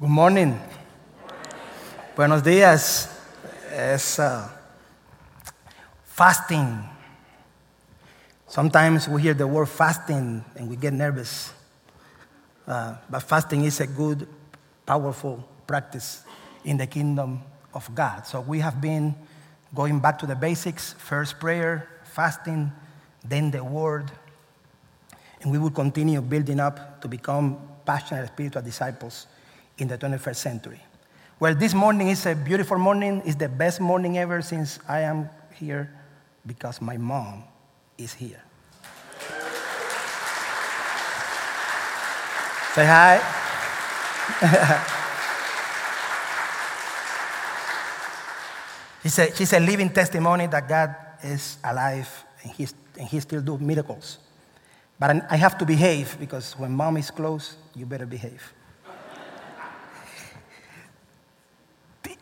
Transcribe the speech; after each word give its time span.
Good 0.00 0.10
morning. 0.10 0.58
Buenos 2.16 2.42
días. 2.42 3.08
Es 3.70 4.18
uh, 4.18 4.48
fasting. 6.04 6.82
Sometimes 8.48 9.08
we 9.08 9.22
hear 9.22 9.34
the 9.34 9.46
word 9.46 9.68
fasting 9.68 10.44
and 10.56 10.68
we 10.68 10.74
get 10.74 10.92
nervous. 10.92 11.52
Uh, 12.66 12.96
but 13.08 13.20
fasting 13.20 13.62
is 13.62 13.78
a 13.78 13.86
good, 13.86 14.26
powerful 14.84 15.48
practice 15.64 16.24
in 16.64 16.76
the 16.76 16.88
kingdom 16.88 17.42
of 17.72 17.88
God. 17.94 18.26
So 18.26 18.40
we 18.40 18.58
have 18.58 18.80
been 18.80 19.14
going 19.72 20.00
back 20.00 20.18
to 20.18 20.26
the 20.26 20.34
basics 20.34 20.94
first 20.98 21.38
prayer, 21.38 21.88
fasting, 22.02 22.72
then 23.24 23.52
the 23.52 23.62
word. 23.62 24.10
And 25.40 25.52
we 25.52 25.58
will 25.58 25.70
continue 25.70 26.20
building 26.20 26.58
up 26.58 27.00
to 27.02 27.06
become 27.06 27.58
passionate 27.86 28.26
spiritual 28.26 28.62
disciples 28.62 29.28
in 29.78 29.88
the 29.88 29.98
21st 29.98 30.36
century. 30.36 30.80
Well, 31.40 31.54
this 31.54 31.74
morning 31.74 32.08
is 32.08 32.26
a 32.26 32.34
beautiful 32.34 32.78
morning. 32.78 33.22
It's 33.24 33.36
the 33.36 33.48
best 33.48 33.80
morning 33.80 34.18
ever 34.18 34.40
since 34.40 34.78
I 34.88 35.00
am 35.00 35.28
here 35.54 35.92
because 36.46 36.80
my 36.80 36.96
mom 36.96 37.44
is 37.98 38.14
here. 38.14 38.40
Say 42.74 42.86
hi. 42.86 43.20
she's, 49.02 49.18
a, 49.18 49.34
she's 49.34 49.52
a 49.52 49.60
living 49.60 49.90
testimony 49.90 50.46
that 50.48 50.68
God 50.68 50.94
is 51.22 51.58
alive 51.62 52.24
and, 52.42 52.52
he's, 52.52 52.74
and 52.98 53.06
he 53.08 53.20
still 53.20 53.42
do 53.42 53.58
miracles. 53.58 54.18
But 54.98 55.30
I 55.30 55.36
have 55.36 55.58
to 55.58 55.66
behave 55.66 56.16
because 56.18 56.58
when 56.58 56.72
mom 56.72 56.96
is 56.96 57.10
close, 57.10 57.56
you 57.74 57.86
better 57.86 58.06
behave. 58.06 58.52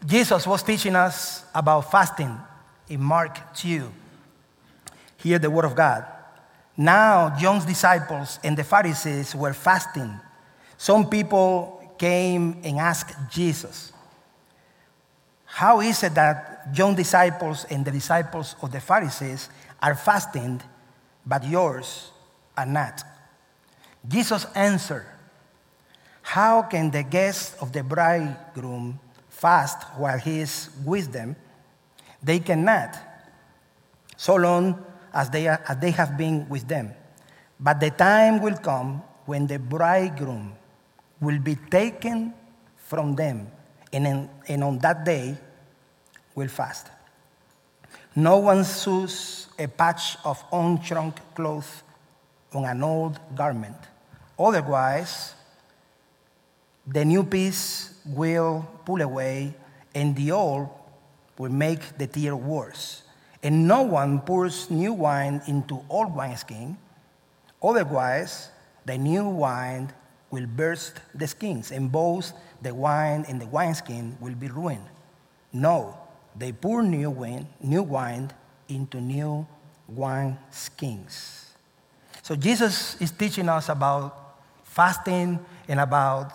Jesus 0.04 0.46
was 0.46 0.62
teaching 0.62 0.96
us 0.96 1.44
about 1.54 1.90
fasting 1.90 2.36
in 2.88 3.00
Mark 3.00 3.54
2. 3.54 3.90
Hear 5.18 5.38
the 5.38 5.50
word 5.50 5.64
of 5.64 5.76
God. 5.76 6.04
Now, 6.76 7.36
John's 7.38 7.64
disciples 7.64 8.40
and 8.42 8.56
the 8.56 8.64
Pharisees 8.64 9.34
were 9.34 9.52
fasting. 9.52 10.18
Some 10.76 11.08
people 11.08 11.94
came 11.98 12.56
and 12.64 12.78
asked 12.78 13.14
Jesus, 13.30 13.92
How 15.44 15.80
is 15.80 16.02
it 16.02 16.14
that 16.14 16.72
John's 16.72 16.96
disciples 16.96 17.64
and 17.70 17.84
the 17.84 17.92
disciples 17.92 18.56
of 18.60 18.72
the 18.72 18.80
Pharisees 18.80 19.48
are 19.80 19.94
fasting, 19.94 20.60
but 21.24 21.46
yours 21.46 22.10
are 22.56 22.66
not? 22.66 23.04
Jesus 24.08 24.46
answered, 24.56 25.06
How 26.22 26.62
can 26.62 26.90
the 26.90 27.04
guests 27.04 27.54
of 27.62 27.72
the 27.72 27.84
bridegroom 27.84 28.98
fast 29.42 29.82
while 29.98 30.18
he 30.18 30.38
is 30.38 30.70
with 30.84 31.12
them? 31.12 31.34
They 32.22 32.38
cannot, 32.38 32.96
so 34.16 34.36
long 34.36 34.78
as 35.12 35.28
they, 35.30 35.48
are, 35.48 35.60
as 35.66 35.76
they 35.78 35.90
have 35.90 36.16
been 36.16 36.48
with 36.48 36.68
them. 36.68 36.94
But 37.58 37.80
the 37.80 37.90
time 37.90 38.40
will 38.40 38.56
come 38.56 39.02
when 39.26 39.48
the 39.48 39.58
bridegroom 39.58 40.54
will 41.20 41.40
be 41.40 41.56
taken 41.56 42.32
from 42.76 43.16
them, 43.16 43.48
and, 43.92 44.06
in, 44.06 44.30
and 44.48 44.62
on 44.62 44.78
that 44.78 45.04
day 45.04 45.36
will 46.36 46.48
fast. 46.48 46.88
No 48.14 48.38
one 48.38 48.62
sews 48.62 49.48
a 49.58 49.66
patch 49.66 50.16
of 50.24 50.38
unshrunk 50.50 51.16
cloth 51.34 51.82
on 52.52 52.64
an 52.64 52.82
old 52.82 53.18
garment. 53.34 53.76
Otherwise, 54.38 55.34
the 56.86 57.04
new 57.04 57.24
piece 57.24 57.94
will 58.06 58.66
pull 58.84 59.00
away, 59.00 59.54
and 59.94 60.16
the 60.16 60.32
old 60.32 60.68
will 61.38 61.52
make 61.52 61.98
the 61.98 62.06
tear 62.06 62.34
worse. 62.34 63.02
And 63.42 63.66
no 63.66 63.82
one 63.82 64.20
pours 64.20 64.70
new 64.70 64.92
wine 64.92 65.42
into 65.46 65.84
old 65.88 66.14
wineskin. 66.14 66.76
Otherwise, 67.62 68.50
the 68.84 68.98
new 68.98 69.28
wine 69.28 69.92
will 70.30 70.46
burst 70.46 71.00
the 71.14 71.26
skins, 71.26 71.70
and 71.70 71.90
both 71.90 72.32
the 72.62 72.74
wine 72.74 73.24
and 73.28 73.40
the 73.40 73.46
wineskin 73.46 74.16
will 74.20 74.34
be 74.34 74.48
ruined. 74.48 74.86
No, 75.52 75.96
they 76.34 76.52
pour 76.52 76.82
new 76.82 77.10
wine, 77.10 77.46
new 77.60 77.82
wine 77.82 78.30
into 78.68 79.00
new 79.00 79.46
wineskins. 79.92 81.50
So 82.22 82.36
Jesus 82.36 83.00
is 83.00 83.10
teaching 83.10 83.48
us 83.48 83.68
about 83.68 84.38
fasting 84.62 85.38
and 85.68 85.80
about 85.80 86.32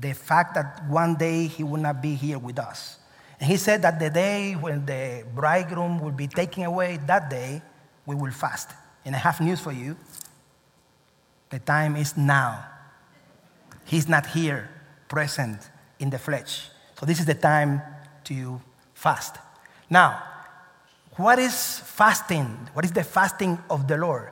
the 0.00 0.12
fact 0.12 0.54
that 0.54 0.84
one 0.88 1.14
day 1.14 1.46
he 1.46 1.62
will 1.62 1.80
not 1.80 2.02
be 2.02 2.14
here 2.14 2.38
with 2.38 2.58
us. 2.58 2.98
And 3.40 3.50
he 3.50 3.56
said 3.56 3.82
that 3.82 3.98
the 3.98 4.10
day 4.10 4.52
when 4.52 4.86
the 4.86 5.24
bridegroom 5.34 6.00
will 6.00 6.12
be 6.12 6.26
taken 6.26 6.64
away, 6.64 6.98
that 7.06 7.30
day 7.30 7.62
we 8.06 8.14
will 8.14 8.32
fast. 8.32 8.70
And 9.04 9.14
I 9.14 9.18
have 9.18 9.40
news 9.40 9.60
for 9.60 9.72
you. 9.72 9.96
The 11.50 11.58
time 11.58 11.96
is 11.96 12.16
now. 12.16 12.64
He's 13.84 14.08
not 14.08 14.26
here, 14.26 14.70
present 15.08 15.70
in 15.98 16.10
the 16.10 16.18
flesh. 16.18 16.70
So 16.98 17.06
this 17.06 17.20
is 17.20 17.26
the 17.26 17.34
time 17.34 17.82
to 18.24 18.60
fast. 18.94 19.36
Now, 19.90 20.22
what 21.16 21.38
is 21.38 21.80
fasting? 21.80 22.46
What 22.72 22.84
is 22.84 22.92
the 22.92 23.04
fasting 23.04 23.58
of 23.68 23.86
the 23.86 23.96
Lord? 23.96 24.30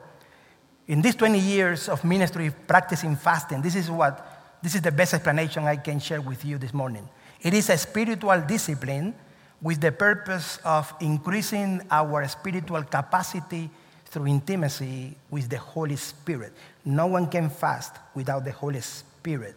In 0.89 1.01
these 1.03 1.15
20 1.15 1.39
years 1.39 1.89
of 1.89 2.05
ministry 2.05 2.51
practicing 2.67 3.15
fasting, 3.15 3.63
this 3.63 3.77
is 3.77 3.91
what 3.91 4.32
this 4.63 4.77
is 4.77 4.83
the 4.83 4.93
best 4.93 5.15
explanation 5.15 5.65
I 5.65 5.77
can 5.77 5.99
share 5.99 6.21
with 6.21 6.45
you 6.45 6.57
this 6.57 6.73
morning. 6.73 7.09
It 7.41 7.53
is 7.53 7.69
a 7.69 7.77
spiritual 7.77 8.41
discipline 8.43 9.15
with 9.61 9.81
the 9.81 9.91
purpose 9.91 10.59
of 10.65 10.95
increasing 11.01 11.83
our 11.91 12.27
spiritual 12.29 12.85
capacity 12.85 13.71
through 14.07 14.27
intimacy 14.27 15.17
with 15.31 15.49
the 15.49 15.59
Holy 15.59 15.97
Spirit. 15.97 16.53
No 16.85 17.07
one 17.07 17.27
can 17.27 17.51
fast 17.51 17.97
without 18.15 18.45
the 18.45 18.53
Holy 18.53 18.81
Spirit. 18.81 19.57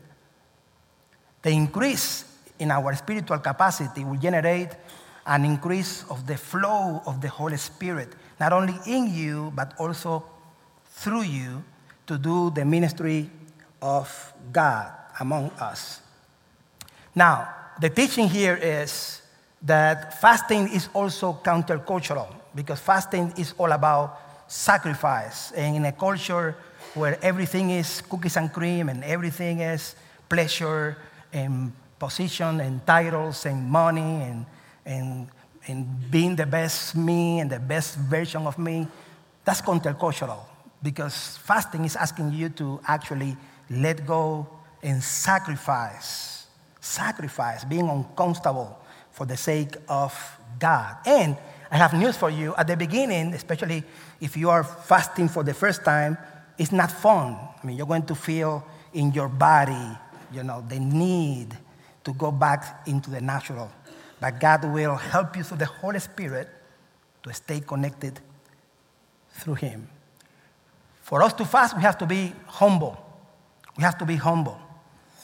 The 1.43 1.51
increase 1.51 2.25
in 2.57 2.71
our 2.71 2.95
spiritual 2.95 3.39
capacity 3.39 4.03
will 4.03 4.17
generate 4.17 4.69
an 5.27 5.45
increase 5.45 6.03
of 6.09 6.25
the 6.25 6.37
flow 6.37 7.01
of 7.05 7.21
the 7.21 7.29
Holy 7.29 7.57
Spirit, 7.57 8.09
not 8.39 8.53
only 8.53 8.75
in 8.87 9.13
you, 9.13 9.51
but 9.55 9.73
also 9.77 10.23
through 10.85 11.23
you 11.23 11.63
to 12.07 12.17
do 12.17 12.49
the 12.51 12.63
ministry 12.63 13.29
of 13.81 14.33
God 14.51 14.91
among 15.19 15.51
us. 15.59 16.01
Now, 17.13 17.49
the 17.79 17.89
teaching 17.89 18.29
here 18.29 18.55
is 18.55 19.21
that 19.61 20.19
fasting 20.21 20.67
is 20.69 20.89
also 20.93 21.39
countercultural 21.43 22.27
because 22.53 22.79
fasting 22.79 23.33
is 23.37 23.53
all 23.57 23.71
about 23.71 24.19
sacrifice. 24.47 25.51
And 25.51 25.77
in 25.77 25.85
a 25.85 25.91
culture 25.91 26.55
where 26.93 27.17
everything 27.21 27.71
is 27.71 28.01
cookies 28.01 28.37
and 28.37 28.51
cream 28.51 28.89
and 28.89 29.03
everything 29.03 29.61
is 29.61 29.95
pleasure 30.29 30.97
and 31.33 31.73
position 31.99 32.59
and 32.61 32.85
titles 32.85 33.45
and 33.45 33.69
money 33.69 34.21
and, 34.21 34.45
and, 34.85 35.27
and 35.67 36.11
being 36.11 36.35
the 36.35 36.45
best 36.45 36.95
me 36.95 37.39
and 37.39 37.49
the 37.49 37.59
best 37.59 37.97
version 37.97 38.45
of 38.47 38.57
me, 38.57 38.87
that's 39.43 39.61
countercultural 39.61 40.39
because 40.81 41.37
fasting 41.37 41.85
is 41.85 41.95
asking 41.95 42.31
you 42.31 42.49
to 42.49 42.79
actually 42.87 43.35
let 43.69 44.05
go 44.05 44.47
and 44.83 45.01
sacrifice. 45.01 46.47
Sacrifice, 46.79 47.63
being 47.63 47.89
uncomfortable 47.89 48.77
for 49.11 49.25
the 49.25 49.37
sake 49.37 49.75
of 49.89 50.13
God. 50.59 50.97
And 51.05 51.37
I 51.71 51.77
have 51.77 51.93
news 51.93 52.15
for 52.15 52.29
you. 52.29 52.53
At 52.55 52.67
the 52.67 52.77
beginning, 52.77 53.33
especially 53.33 53.83
if 54.21 54.37
you 54.37 54.49
are 54.49 54.63
fasting 54.63 55.27
for 55.27 55.43
the 55.43 55.53
first 55.53 55.83
time, 55.83 56.17
it's 56.57 56.71
not 56.71 56.91
fun. 56.91 57.37
I 57.61 57.65
mean, 57.65 57.77
you're 57.77 57.87
going 57.87 58.05
to 58.05 58.15
feel 58.15 58.63
in 58.93 59.11
your 59.11 59.27
body, 59.27 59.97
you 60.31 60.43
know, 60.43 60.63
the 60.67 60.79
need 60.79 61.57
to 62.03 62.13
go 62.13 62.31
back 62.31 62.87
into 62.87 63.09
the 63.09 63.19
natural. 63.19 63.71
But 64.21 64.39
God 64.39 64.63
will 64.65 64.95
help 64.95 65.35
you 65.35 65.43
through 65.43 65.57
the 65.57 65.65
Holy 65.65 65.99
Spirit 65.99 66.47
to 67.23 67.33
stay 67.33 67.59
connected 67.59 68.19
through 69.31 69.55
Him. 69.55 69.89
For 71.01 71.21
us 71.21 71.33
to 71.33 71.45
fast, 71.45 71.75
we 71.75 71.81
have 71.81 71.97
to 71.99 72.05
be 72.05 72.33
humble. 72.47 72.97
We 73.77 73.83
have 73.83 73.97
to 73.99 74.05
be 74.05 74.15
humble. 74.15 74.59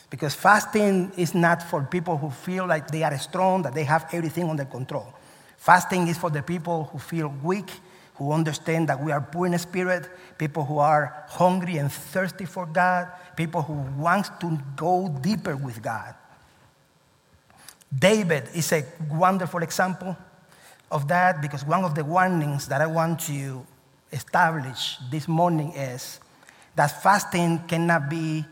Because 0.09 0.35
fasting 0.35 1.11
is 1.15 1.33
not 1.33 1.63
for 1.63 1.83
people 1.83 2.17
who 2.17 2.29
feel 2.29 2.67
like 2.67 2.91
they 2.91 3.03
are 3.03 3.17
strong, 3.17 3.61
that 3.63 3.73
they 3.73 3.85
have 3.85 4.07
everything 4.11 4.49
under 4.49 4.65
control. 4.65 5.13
Fasting 5.57 6.07
is 6.07 6.17
for 6.17 6.29
the 6.29 6.41
people 6.41 6.89
who 6.91 6.99
feel 6.99 7.33
weak, 7.43 7.69
who 8.15 8.33
understand 8.33 8.89
that 8.89 9.01
we 9.01 9.11
are 9.11 9.21
poor 9.21 9.47
in 9.47 9.57
spirit, 9.57 10.09
people 10.37 10.65
who 10.65 10.79
are 10.79 11.25
hungry 11.29 11.77
and 11.77 11.91
thirsty 11.91 12.45
for 12.45 12.65
God, 12.65 13.07
people 13.37 13.61
who 13.61 13.73
want 14.01 14.27
to 14.41 14.59
go 14.75 15.07
deeper 15.21 15.55
with 15.55 15.81
God. 15.81 16.13
David 17.97 18.49
is 18.53 18.71
a 18.73 18.85
wonderful 19.09 19.63
example 19.63 20.15
of 20.91 21.07
that 21.07 21.41
because 21.41 21.65
one 21.65 21.83
of 21.83 21.95
the 21.95 22.03
warnings 22.03 22.67
that 22.67 22.81
I 22.81 22.87
want 22.87 23.21
to 23.21 23.65
establish 24.11 24.97
this 25.09 25.27
morning 25.27 25.71
is 25.73 26.19
that 26.75 27.01
fasting 27.03 27.59
cannot 27.67 28.09
be 28.09 28.45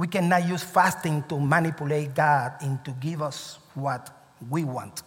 we 0.00 0.06
cannot 0.06 0.48
use 0.48 0.62
fasting 0.62 1.22
to 1.24 1.38
manipulate 1.38 2.14
God 2.14 2.54
and 2.62 2.82
to 2.86 2.90
give 2.92 3.20
us 3.20 3.58
what 3.74 4.08
we 4.48 4.64
want. 4.64 5.02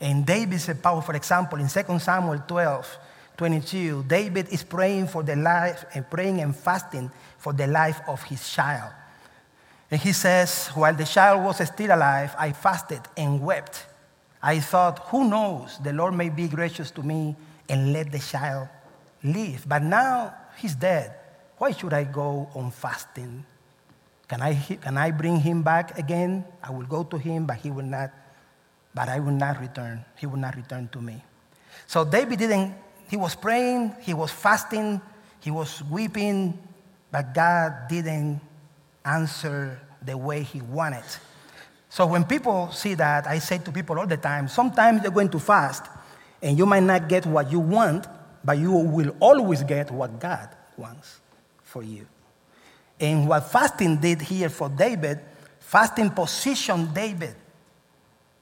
And 0.00 0.24
David 0.24 0.54
is 0.54 0.70
a 0.70 0.74
powerful 0.74 1.14
example. 1.14 1.58
In 1.58 1.68
2 1.68 1.98
Samuel 1.98 2.42
12, 2.48 2.98
22, 3.36 4.04
David 4.04 4.48
is 4.50 4.62
praying 4.62 5.08
for 5.08 5.22
the 5.22 5.36
life 5.36 5.84
and 5.92 6.08
praying 6.08 6.40
and 6.40 6.56
fasting 6.56 7.10
for 7.36 7.52
the 7.52 7.66
life 7.66 8.00
of 8.08 8.22
his 8.22 8.48
child. 8.48 8.90
And 9.90 10.00
he 10.00 10.14
says, 10.14 10.68
While 10.68 10.94
the 10.94 11.04
child 11.04 11.44
was 11.44 11.58
still 11.68 11.94
alive, 11.94 12.34
I 12.38 12.52
fasted 12.52 13.02
and 13.14 13.38
wept. 13.38 13.84
I 14.42 14.60
thought, 14.60 14.98
Who 15.10 15.28
knows? 15.28 15.78
The 15.84 15.92
Lord 15.92 16.14
may 16.14 16.30
be 16.30 16.48
gracious 16.48 16.90
to 16.92 17.02
me 17.02 17.36
and 17.68 17.92
let 17.92 18.10
the 18.10 18.18
child 18.18 18.68
live. 19.22 19.68
But 19.68 19.82
now 19.82 20.34
he's 20.56 20.74
dead. 20.74 21.16
Why 21.62 21.70
should 21.70 21.92
I 21.92 22.02
go 22.02 22.50
on 22.56 22.72
fasting? 22.72 23.46
Can 24.26 24.42
I, 24.42 24.54
can 24.82 24.98
I 24.98 25.12
bring 25.12 25.38
him 25.38 25.62
back 25.62 25.96
again? 25.96 26.44
I 26.60 26.72
will 26.72 26.86
go 26.86 27.04
to 27.04 27.16
him, 27.16 27.46
but 27.46 27.58
he 27.58 27.70
will 27.70 27.84
not, 27.86 28.10
but 28.92 29.08
I 29.08 29.20
will 29.20 29.38
not 29.38 29.60
return. 29.60 30.04
He 30.18 30.26
will 30.26 30.38
not 30.42 30.56
return 30.56 30.88
to 30.88 31.00
me. 31.00 31.22
So 31.86 32.04
David 32.04 32.40
didn't, 32.40 32.74
he 33.08 33.16
was 33.16 33.36
praying, 33.36 33.94
he 34.00 34.12
was 34.12 34.32
fasting, 34.32 35.00
he 35.38 35.52
was 35.52 35.84
weeping, 35.84 36.58
but 37.12 37.32
God 37.32 37.86
didn't 37.88 38.40
answer 39.04 39.78
the 40.04 40.18
way 40.18 40.42
he 40.42 40.60
wanted. 40.62 41.06
So 41.90 42.06
when 42.06 42.24
people 42.24 42.72
see 42.72 42.94
that, 42.94 43.28
I 43.28 43.38
say 43.38 43.58
to 43.58 43.70
people 43.70 44.00
all 44.00 44.08
the 44.08 44.16
time, 44.16 44.48
sometimes 44.48 45.04
you're 45.04 45.12
going 45.12 45.30
to 45.30 45.38
fast 45.38 45.84
and 46.42 46.58
you 46.58 46.66
might 46.66 46.82
not 46.82 47.08
get 47.08 47.24
what 47.24 47.52
you 47.52 47.60
want, 47.60 48.08
but 48.44 48.58
you 48.58 48.72
will 48.72 49.14
always 49.20 49.62
get 49.62 49.92
what 49.92 50.18
God 50.18 50.48
wants 50.76 51.21
for 51.72 51.82
you. 51.82 52.06
And 53.00 53.26
what 53.26 53.50
fasting 53.50 53.96
did 53.96 54.20
here 54.20 54.50
for 54.50 54.68
David, 54.68 55.18
fasting 55.58 56.10
positioned 56.10 56.92
David 56.92 57.34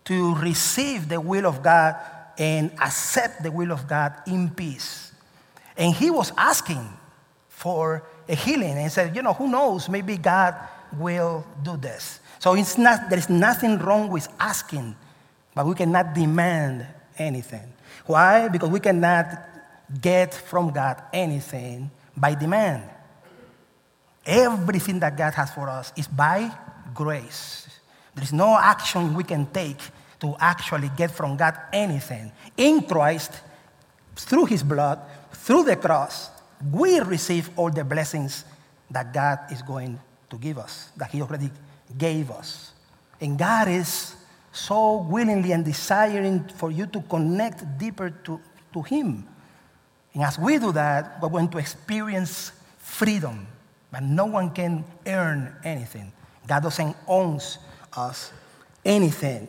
to 0.05 0.35
receive 0.35 1.09
the 1.09 1.21
will 1.21 1.47
of 1.47 1.62
God 1.62 1.94
and 2.37 2.73
accept 2.82 3.44
the 3.44 3.53
will 3.53 3.71
of 3.71 3.87
God 3.87 4.12
in 4.27 4.50
peace. 4.50 5.12
And 5.77 5.94
he 5.94 6.11
was 6.11 6.32
asking 6.37 6.85
for 7.49 8.03
a 8.29 8.35
healing 8.35 8.77
and 8.77 8.91
said, 8.91 9.15
you 9.15 9.23
know, 9.23 9.33
who 9.33 9.49
knows, 9.49 9.88
maybe 9.88 10.17
God 10.17 10.56
will 10.99 11.47
do 11.62 11.76
this. 11.76 12.19
So 12.41 12.55
it's 12.55 12.76
not, 12.76 13.09
there 13.09 13.19
is 13.19 13.31
nothing 13.31 13.79
wrong 13.79 14.09
with 14.09 14.26
asking, 14.41 14.97
but 15.55 15.67
we 15.67 15.76
cannot 15.76 16.15
demand 16.15 16.85
anything. 17.17 17.73
Why? 18.06 18.49
Because 18.49 18.71
we 18.71 18.81
cannot 18.81 19.26
get 20.00 20.35
from 20.35 20.73
God 20.73 21.00
anything 21.12 21.91
by 22.17 22.35
demand. 22.35 22.83
Everything 24.31 25.00
that 25.00 25.17
God 25.17 25.35
has 25.35 25.50
for 25.50 25.69
us 25.69 25.93
is 25.97 26.06
by 26.06 26.55
grace. 26.94 27.67
There 28.15 28.23
is 28.23 28.32
no 28.32 28.56
action 28.56 29.12
we 29.12 29.25
can 29.25 29.47
take 29.47 29.81
to 30.21 30.37
actually 30.38 30.88
get 30.97 31.11
from 31.11 31.37
God 31.37 31.59
anything. 31.73 32.31
In 32.56 32.82
Christ, 32.82 33.32
through 34.15 34.44
His 34.44 34.62
blood, 34.62 35.00
through 35.32 35.65
the 35.65 35.75
cross, 35.75 36.31
we 36.71 37.00
receive 37.00 37.50
all 37.56 37.71
the 37.71 37.82
blessings 37.82 38.44
that 38.88 39.12
God 39.12 39.41
is 39.50 39.62
going 39.62 39.99
to 40.31 40.38
give 40.38 40.59
us, 40.59 40.91
that 40.97 41.11
He 41.11 41.21
already 41.23 41.50
gave 41.99 42.31
us. 42.31 42.71
And 43.21 43.37
God 43.37 43.67
is 43.67 44.15
so 44.53 44.99
willingly 44.99 45.50
and 45.50 45.65
desiring 45.65 46.47
for 46.55 46.71
you 46.71 46.87
to 46.87 47.00
connect 47.03 47.67
deeper 47.79 48.11
to, 48.11 48.41
to 48.75 48.83
Him. 48.83 49.26
And 50.15 50.23
as 50.23 50.38
we 50.38 50.56
do 50.59 50.71
that, 50.71 51.21
we're 51.21 51.31
going 51.31 51.49
to 51.49 51.59
experience 51.59 52.53
freedom 52.79 53.49
but 53.91 54.03
no 54.03 54.27
one 54.27 54.51
can 54.51 54.85
earn 55.07 55.55
anything. 55.65 56.13
God 56.47 56.63
doesn't 56.63 56.97
own 57.07 57.41
us 57.97 58.33
anything. 58.85 59.49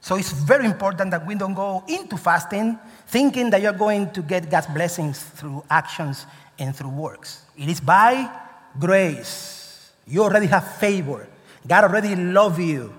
So 0.00 0.16
it's 0.16 0.32
very 0.32 0.66
important 0.66 1.10
that 1.12 1.26
we 1.26 1.34
don't 1.34 1.54
go 1.54 1.82
into 1.88 2.16
fasting 2.16 2.78
thinking 3.06 3.50
that 3.50 3.62
you're 3.62 3.72
going 3.72 4.10
to 4.12 4.22
get 4.22 4.50
God's 4.50 4.66
blessings 4.66 5.22
through 5.22 5.64
actions 5.70 6.26
and 6.58 6.76
through 6.76 6.90
works. 6.90 7.42
It 7.56 7.68
is 7.68 7.80
by 7.80 8.30
grace. 8.78 9.92
You 10.06 10.22
already 10.22 10.46
have 10.46 10.76
favor. 10.76 11.26
God 11.66 11.84
already 11.84 12.14
loves 12.16 12.58
you. 12.58 12.92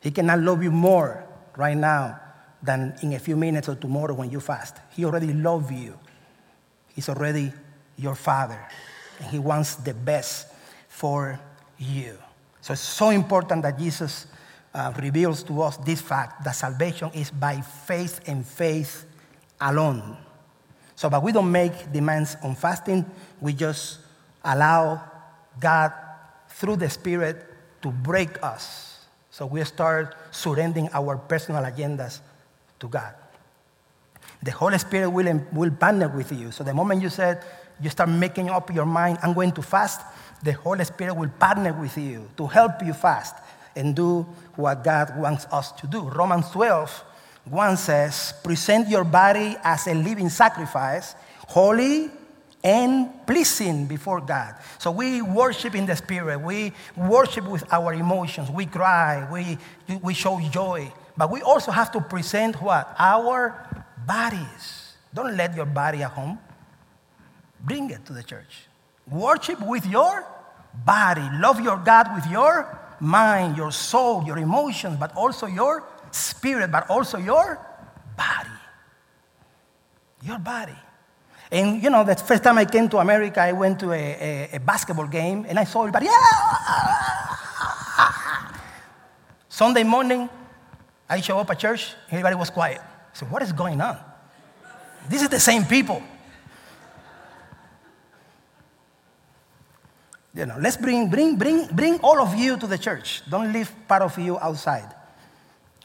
He 0.00 0.10
cannot 0.10 0.40
love 0.40 0.62
you 0.62 0.70
more 0.70 1.26
right 1.56 1.76
now 1.76 2.18
than 2.62 2.94
in 3.02 3.12
a 3.12 3.18
few 3.18 3.36
minutes 3.36 3.68
or 3.68 3.74
tomorrow 3.74 4.14
when 4.14 4.30
you 4.30 4.40
fast. 4.40 4.76
He 4.90 5.04
already 5.04 5.34
loves 5.34 5.70
you. 5.70 5.98
He's 6.94 7.10
already 7.10 7.52
your 7.98 8.14
father 8.14 8.58
He 9.30 9.38
wants 9.38 9.76
the 9.76 9.94
best 9.94 10.48
for 10.88 11.38
you. 11.78 12.16
So 12.60 12.72
it's 12.72 12.82
so 12.82 13.10
important 13.10 13.62
that 13.62 13.78
Jesus 13.78 14.26
uh, 14.74 14.92
reveals 15.00 15.42
to 15.44 15.62
us 15.62 15.76
this 15.78 16.00
fact 16.00 16.44
that 16.44 16.54
salvation 16.54 17.10
is 17.14 17.30
by 17.30 17.60
faith 17.60 18.20
and 18.26 18.46
faith 18.46 19.06
alone. 19.60 20.16
So, 20.94 21.08
but 21.08 21.22
we 21.22 21.32
don't 21.32 21.50
make 21.50 21.92
demands 21.92 22.36
on 22.42 22.54
fasting, 22.54 23.06
we 23.40 23.54
just 23.54 24.00
allow 24.44 25.02
God 25.58 25.92
through 26.48 26.76
the 26.76 26.90
Spirit 26.90 27.46
to 27.82 27.90
break 27.90 28.42
us. 28.42 29.06
So 29.30 29.46
we 29.46 29.64
start 29.64 30.14
surrendering 30.30 30.90
our 30.92 31.16
personal 31.16 31.62
agendas 31.62 32.20
to 32.80 32.88
God. 32.88 33.14
The 34.42 34.50
Holy 34.50 34.78
Spirit 34.78 35.08
will, 35.10 35.40
will 35.52 35.70
partner 35.70 36.08
with 36.08 36.32
you. 36.32 36.50
So 36.50 36.64
the 36.64 36.74
moment 36.74 37.02
you 37.02 37.08
said, 37.08 37.42
you 37.82 37.90
start 37.90 38.08
making 38.08 38.50
up 38.50 38.72
your 38.72 38.86
mind, 38.86 39.18
I'm 39.22 39.32
going 39.32 39.52
to 39.52 39.62
fast, 39.62 40.00
the 40.42 40.52
Holy 40.52 40.84
Spirit 40.84 41.14
will 41.14 41.28
partner 41.28 41.72
with 41.72 41.96
you 41.98 42.28
to 42.36 42.46
help 42.46 42.82
you 42.84 42.92
fast 42.92 43.34
and 43.76 43.94
do 43.94 44.22
what 44.56 44.82
God 44.84 45.18
wants 45.18 45.46
us 45.50 45.72
to 45.72 45.86
do. 45.86 46.00
Romans 46.00 46.50
12, 46.50 47.04
1 47.44 47.76
says, 47.76 48.34
Present 48.42 48.88
your 48.88 49.04
body 49.04 49.56
as 49.62 49.86
a 49.86 49.94
living 49.94 50.28
sacrifice, 50.28 51.14
holy 51.48 52.10
and 52.62 53.26
pleasing 53.26 53.86
before 53.86 54.20
God. 54.20 54.54
So 54.78 54.90
we 54.90 55.22
worship 55.22 55.74
in 55.74 55.86
the 55.86 55.96
Spirit. 55.96 56.40
We 56.40 56.72
worship 56.96 57.48
with 57.48 57.64
our 57.72 57.94
emotions. 57.94 58.50
We 58.50 58.66
cry. 58.66 59.26
We, 59.30 59.58
we 59.98 60.14
show 60.14 60.40
joy. 60.50 60.92
But 61.16 61.30
we 61.30 61.42
also 61.42 61.70
have 61.70 61.90
to 61.92 62.00
present 62.00 62.60
what? 62.60 62.94
Our 62.98 63.84
bodies. 64.06 64.94
Don't 65.12 65.36
let 65.36 65.56
your 65.56 65.66
body 65.66 66.02
at 66.02 66.10
home. 66.10 66.38
Bring 67.62 67.90
it 67.90 68.04
to 68.06 68.12
the 68.12 68.22
church. 68.22 68.68
Worship 69.10 69.60
with 69.60 69.86
your 69.86 70.24
body. 70.84 71.26
Love 71.34 71.60
your 71.60 71.76
God 71.78 72.14
with 72.14 72.26
your 72.30 72.78
mind, 73.00 73.56
your 73.56 73.72
soul, 73.72 74.24
your 74.24 74.38
emotions, 74.38 74.96
but 74.98 75.14
also 75.16 75.46
your 75.46 75.84
spirit, 76.10 76.70
but 76.70 76.88
also 76.88 77.18
your 77.18 77.58
body. 78.16 78.50
Your 80.22 80.38
body. 80.38 80.76
And 81.50 81.82
you 81.82 81.90
know, 81.90 82.04
the 82.04 82.14
first 82.14 82.44
time 82.44 82.58
I 82.58 82.64
came 82.64 82.88
to 82.90 82.98
America, 82.98 83.40
I 83.40 83.52
went 83.52 83.80
to 83.80 83.92
a, 83.92 83.96
a, 83.96 84.56
a 84.56 84.60
basketball 84.60 85.06
game 85.06 85.44
and 85.48 85.58
I 85.58 85.64
saw 85.64 85.80
everybody, 85.80 86.06
yeah! 86.06 86.12
Sunday 89.48 89.82
morning, 89.82 90.28
I 91.08 91.20
show 91.20 91.38
up 91.38 91.50
at 91.50 91.58
church, 91.58 91.94
everybody 92.08 92.36
was 92.36 92.50
quiet. 92.50 92.80
Said, 93.12 93.30
what 93.30 93.42
is 93.42 93.52
going 93.52 93.80
on? 93.80 93.98
This 95.08 95.22
is 95.22 95.28
the 95.28 95.40
same 95.40 95.64
people. 95.64 96.02
You 100.34 100.46
know, 100.46 100.56
let's 100.60 100.76
bring, 100.76 101.10
bring, 101.10 101.36
bring, 101.36 101.66
bring 101.66 101.98
all 102.00 102.20
of 102.20 102.34
you 102.34 102.56
to 102.56 102.66
the 102.66 102.78
church. 102.78 103.22
Don't 103.28 103.52
leave 103.52 103.72
part 103.88 104.02
of 104.02 104.16
you 104.18 104.38
outside. 104.38 104.94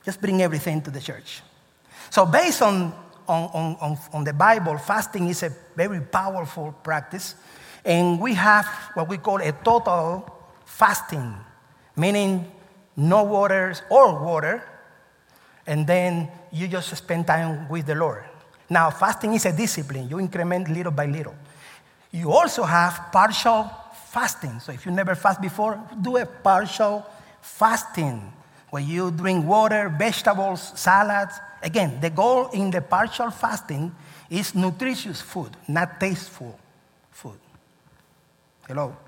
Just 0.03 0.21
bring 0.21 0.41
everything 0.41 0.81
to 0.83 0.91
the 0.91 1.01
church. 1.01 1.41
So, 2.11 2.25
based 2.25 2.61
on, 2.61 2.93
on, 3.27 3.75
on, 3.81 3.97
on 4.13 4.23
the 4.23 4.33
Bible, 4.33 4.77
fasting 4.77 5.27
is 5.27 5.41
a 5.41 5.51
very 5.75 5.99
powerful 5.99 6.75
practice. 6.83 7.35
And 7.83 8.19
we 8.19 8.35
have 8.35 8.67
what 8.93 9.09
we 9.09 9.17
call 9.17 9.41
a 9.41 9.51
total 9.51 10.31
fasting, 10.65 11.33
meaning 11.95 12.51
no 12.95 13.23
water 13.23 13.73
or 13.89 14.23
water, 14.23 14.63
and 15.65 15.87
then 15.87 16.29
you 16.51 16.67
just 16.67 16.95
spend 16.95 17.25
time 17.25 17.67
with 17.69 17.85
the 17.87 17.95
Lord. 17.95 18.23
Now, 18.69 18.89
fasting 18.89 19.33
is 19.33 19.45
a 19.45 19.51
discipline, 19.51 20.09
you 20.09 20.19
increment 20.19 20.69
little 20.69 20.91
by 20.91 21.05
little. 21.05 21.35
You 22.11 22.31
also 22.31 22.63
have 22.63 23.11
partial 23.11 23.69
fasting. 24.15 24.61
So 24.61 24.71
if 24.71 24.85
you 24.85 24.93
never 24.93 25.13
fast 25.13 25.41
before, 25.41 25.77
do 26.01 26.15
a 26.15 26.25
partial 26.25 27.05
fasting 27.41 28.31
where 28.69 28.81
you 28.81 29.11
drink 29.11 29.45
water, 29.45 29.89
vegetables, 29.89 30.71
salads. 30.79 31.37
Again, 31.61 31.99
the 31.99 32.09
goal 32.09 32.47
in 32.53 32.71
the 32.71 32.81
partial 32.81 33.29
fasting 33.29 33.93
is 34.29 34.55
nutritious 34.55 35.19
food, 35.19 35.49
not 35.67 35.99
tasteful 35.99 36.57
food. 37.11 37.39
Hello? 38.67 38.95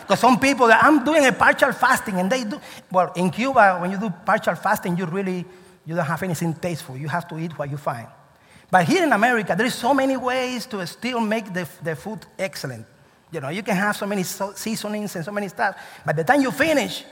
Because 0.00 0.20
some 0.20 0.40
people, 0.40 0.68
I'm 0.72 1.04
doing 1.04 1.26
a 1.26 1.32
partial 1.32 1.72
fasting, 1.72 2.18
and 2.18 2.32
they 2.32 2.44
do. 2.44 2.58
Well, 2.90 3.12
in 3.14 3.30
Cuba, 3.30 3.78
when 3.80 3.92
you 3.92 3.98
do 3.98 4.10
partial 4.24 4.56
fasting, 4.56 4.96
you 4.96 5.06
really 5.06 5.44
you 5.86 5.94
don't 5.94 6.06
have 6.06 6.22
anything 6.22 6.54
tasteful. 6.54 6.96
You 6.96 7.08
have 7.08 7.28
to 7.28 7.38
eat 7.38 7.56
what 7.58 7.70
you 7.70 7.76
find. 7.76 8.08
But 8.70 8.86
here 8.86 9.04
in 9.04 9.12
America, 9.12 9.54
there 9.56 9.66
is 9.66 9.74
so 9.74 9.94
many 9.94 10.16
ways 10.16 10.66
to 10.66 10.84
still 10.86 11.20
make 11.20 11.52
the, 11.52 11.68
the 11.82 11.94
food 11.94 12.20
excellent. 12.38 12.86
You 13.32 13.40
know, 13.40 13.48
you 13.48 13.62
can 13.62 13.76
have 13.76 13.96
so 13.96 14.06
many 14.06 14.22
seasonings 14.22 15.14
and 15.16 15.24
so 15.24 15.30
many 15.30 15.48
stuff. 15.48 15.76
By 16.04 16.12
the 16.12 16.24
time 16.24 16.40
you 16.40 16.50
finish, 16.50 17.04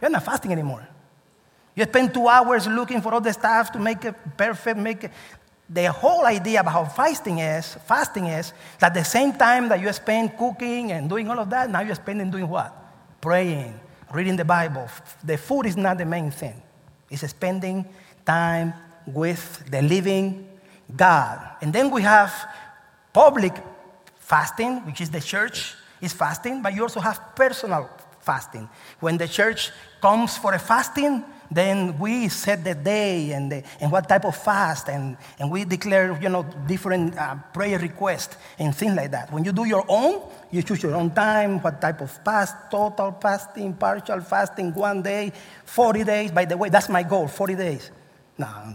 you're 0.00 0.10
not 0.10 0.24
fasting 0.24 0.52
anymore. 0.52 0.86
You 1.74 1.84
spend 1.84 2.14
two 2.14 2.26
hours 2.26 2.66
looking 2.66 3.02
for 3.02 3.12
all 3.12 3.20
the 3.20 3.32
stuff 3.32 3.70
to 3.72 3.78
make 3.78 4.04
it 4.04 4.14
perfect, 4.36 4.78
make 4.78 5.04
it. 5.04 5.10
The 5.68 5.90
whole 5.92 6.24
idea 6.24 6.60
about 6.60 6.72
how 6.72 6.84
fasting 6.84 7.40
is, 7.40 7.74
fasting 7.86 8.26
is 8.26 8.52
that 8.78 8.94
the 8.94 9.04
same 9.04 9.32
time 9.32 9.68
that 9.68 9.80
you 9.80 9.92
spend 9.92 10.36
cooking 10.38 10.92
and 10.92 11.08
doing 11.08 11.28
all 11.28 11.38
of 11.40 11.50
that, 11.50 11.68
now 11.68 11.80
you're 11.80 11.96
spending 11.96 12.30
doing 12.30 12.48
what? 12.48 12.72
Praying, 13.20 13.78
reading 14.12 14.36
the 14.36 14.44
Bible. 14.44 14.88
The 15.24 15.36
food 15.36 15.66
is 15.66 15.76
not 15.76 15.98
the 15.98 16.06
main 16.06 16.30
thing. 16.30 16.62
It's 17.10 17.28
spending 17.28 17.84
time 18.24 18.74
with 19.06 19.70
the 19.70 19.82
living 19.82 20.48
God. 20.94 21.40
And 21.60 21.72
then 21.72 21.90
we 21.90 22.02
have 22.02 22.32
public 23.12 23.54
fasting, 24.26 24.84
which 24.84 25.00
is 25.00 25.08
the 25.08 25.20
church 25.20 25.74
is 26.00 26.12
fasting, 26.12 26.60
but 26.60 26.74
you 26.74 26.82
also 26.82 26.98
have 26.98 27.34
personal 27.36 27.88
fasting. 28.20 28.68
When 28.98 29.16
the 29.16 29.28
church 29.28 29.70
comes 30.02 30.36
for 30.36 30.52
a 30.52 30.58
fasting, 30.58 31.24
then 31.48 31.96
we 31.96 32.28
set 32.28 32.64
the 32.64 32.74
day 32.74 33.30
and, 33.30 33.52
the, 33.52 33.62
and 33.80 33.92
what 33.92 34.08
type 34.08 34.24
of 34.24 34.34
fast, 34.34 34.88
and, 34.88 35.16
and 35.38 35.48
we 35.48 35.64
declare, 35.64 36.18
you 36.20 36.28
know, 36.28 36.44
different 36.66 37.16
uh, 37.16 37.36
prayer 37.54 37.78
requests 37.78 38.36
and 38.58 38.74
things 38.74 38.96
like 38.96 39.12
that. 39.12 39.32
When 39.32 39.44
you 39.44 39.52
do 39.52 39.64
your 39.64 39.84
own, 39.88 40.28
you 40.50 40.60
choose 40.64 40.82
your 40.82 40.96
own 40.96 41.12
time, 41.12 41.60
what 41.62 41.80
type 41.80 42.00
of 42.00 42.10
fast, 42.10 42.56
total 42.68 43.12
fasting, 43.22 43.74
partial 43.74 44.20
fasting, 44.20 44.74
one 44.74 45.02
day, 45.02 45.32
40 45.64 46.02
days. 46.02 46.32
By 46.32 46.46
the 46.46 46.56
way, 46.56 46.68
that's 46.68 46.88
my 46.88 47.04
goal, 47.04 47.28
40 47.28 47.54
days. 47.54 47.92
No, 48.38 48.74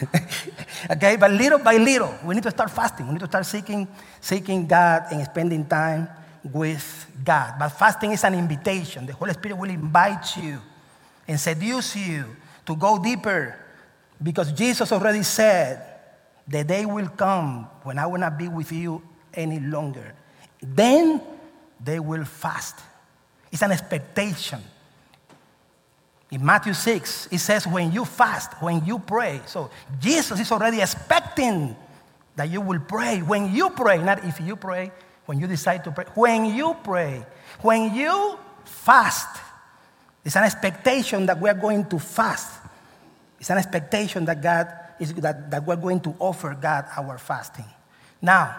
okay, 0.90 1.16
but 1.16 1.30
little 1.30 1.58
by 1.58 1.76
little, 1.76 2.14
we 2.24 2.34
need 2.34 2.42
to 2.42 2.50
start 2.50 2.70
fasting. 2.70 3.06
We 3.06 3.12
need 3.14 3.20
to 3.20 3.26
start 3.26 3.46
seeking, 3.46 3.88
seeking 4.20 4.66
God 4.66 5.04
and 5.10 5.24
spending 5.24 5.66
time 5.66 6.08
with 6.44 7.06
God. 7.24 7.54
But 7.58 7.70
fasting 7.70 8.12
is 8.12 8.24
an 8.24 8.34
invitation. 8.34 9.06
The 9.06 9.12
Holy 9.12 9.32
Spirit 9.32 9.56
will 9.56 9.70
invite 9.70 10.36
you 10.36 10.60
and 11.28 11.38
seduce 11.38 11.96
you 11.96 12.24
to 12.66 12.76
go 12.76 13.02
deeper 13.02 13.56
because 14.22 14.52
Jesus 14.52 14.92
already 14.92 15.22
said, 15.22 15.82
The 16.46 16.64
day 16.64 16.86
will 16.86 17.08
come 17.08 17.68
when 17.82 17.98
I 17.98 18.06
will 18.06 18.20
not 18.20 18.38
be 18.38 18.48
with 18.48 18.72
you 18.72 19.02
any 19.34 19.60
longer. 19.60 20.14
Then 20.60 21.20
they 21.82 22.00
will 22.00 22.24
fast. 22.24 22.78
It's 23.50 23.62
an 23.62 23.72
expectation. 23.72 24.60
In 26.30 26.44
Matthew 26.44 26.74
6, 26.74 27.28
it 27.32 27.38
says, 27.38 27.66
when 27.66 27.90
you 27.90 28.04
fast, 28.04 28.52
when 28.62 28.84
you 28.84 28.98
pray. 29.00 29.40
So 29.46 29.70
Jesus 29.98 30.38
is 30.38 30.52
already 30.52 30.80
expecting 30.80 31.76
that 32.36 32.48
you 32.48 32.60
will 32.60 32.78
pray. 32.78 33.18
When 33.18 33.52
you 33.52 33.70
pray, 33.70 33.98
not 34.02 34.24
if 34.24 34.40
you 34.40 34.54
pray, 34.54 34.92
when 35.26 35.40
you 35.40 35.46
decide 35.46 35.82
to 35.84 35.90
pray, 35.90 36.04
when 36.14 36.44
you 36.46 36.76
pray, 36.84 37.24
when 37.62 37.94
you 37.94 38.38
fast, 38.64 39.40
it's 40.24 40.36
an 40.36 40.44
expectation 40.44 41.26
that 41.26 41.40
we 41.40 41.50
are 41.50 41.54
going 41.54 41.84
to 41.86 41.98
fast. 41.98 42.60
It's 43.40 43.50
an 43.50 43.58
expectation 43.58 44.24
that 44.26 44.40
God 44.40 44.68
is 45.00 45.14
that, 45.14 45.50
that 45.50 45.66
we're 45.66 45.76
going 45.76 46.00
to 46.00 46.14
offer 46.18 46.56
God 46.60 46.84
our 46.96 47.18
fasting. 47.18 47.64
Now, 48.22 48.54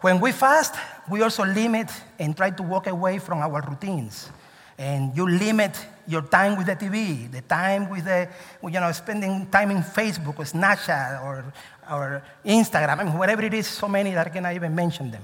when 0.00 0.20
we 0.20 0.32
fast, 0.32 0.74
we 1.10 1.22
also 1.22 1.44
limit 1.44 1.90
and 2.18 2.36
try 2.36 2.50
to 2.50 2.62
walk 2.62 2.86
away 2.86 3.18
from 3.18 3.38
our 3.38 3.62
routines. 3.62 4.30
And 4.78 5.16
you 5.16 5.28
limit 5.28 5.78
your 6.06 6.22
time 6.22 6.56
with 6.56 6.66
the 6.66 6.76
TV, 6.76 7.30
the 7.30 7.40
time 7.42 7.88
with 7.88 8.04
the, 8.04 8.28
you 8.62 8.80
know, 8.80 8.92
spending 8.92 9.46
time 9.46 9.70
in 9.70 9.78
Facebook 9.78 10.38
or 10.38 10.44
Snapchat 10.44 11.22
or, 11.24 11.52
or 11.90 12.22
Instagram, 12.44 12.98
I 12.98 13.04
mean, 13.04 13.18
whatever 13.18 13.42
it 13.42 13.54
is, 13.54 13.66
so 13.66 13.88
many 13.88 14.12
that 14.12 14.26
I 14.26 14.30
cannot 14.30 14.54
even 14.54 14.74
mention 14.74 15.10
them. 15.10 15.22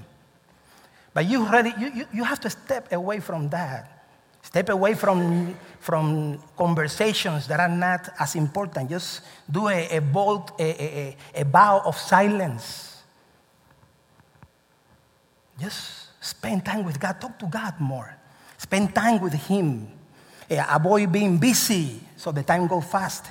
But 1.13 1.25
you, 1.25 1.45
really, 1.47 1.73
you, 1.77 1.91
you, 1.93 2.05
you 2.13 2.23
have 2.23 2.39
to 2.41 2.49
step 2.49 2.91
away 2.91 3.19
from 3.19 3.49
that. 3.49 3.97
Step 4.41 4.69
away 4.69 4.95
from, 4.95 5.55
from 5.79 6.39
conversations 6.57 7.47
that 7.47 7.59
are 7.59 7.69
not 7.69 8.09
as 8.19 8.35
important. 8.35 8.89
Just 8.89 9.21
do 9.49 9.67
a, 9.67 9.97
a 9.97 10.01
bold, 10.01 10.51
a, 10.59 10.63
a, 10.63 11.17
a 11.41 11.45
vow 11.45 11.81
of 11.85 11.97
silence. 11.97 13.03
Just 15.59 16.07
spend 16.23 16.65
time 16.65 16.85
with 16.85 16.99
God. 16.99 17.21
Talk 17.21 17.37
to 17.39 17.45
God 17.45 17.79
more. 17.79 18.15
Spend 18.57 18.95
time 18.95 19.21
with 19.21 19.33
Him. 19.33 19.87
Avoid 20.57 21.11
being 21.11 21.37
busy 21.37 21.99
so 22.17 22.31
the 22.31 22.43
time 22.43 22.67
go 22.67 22.81
fast. 22.81 23.27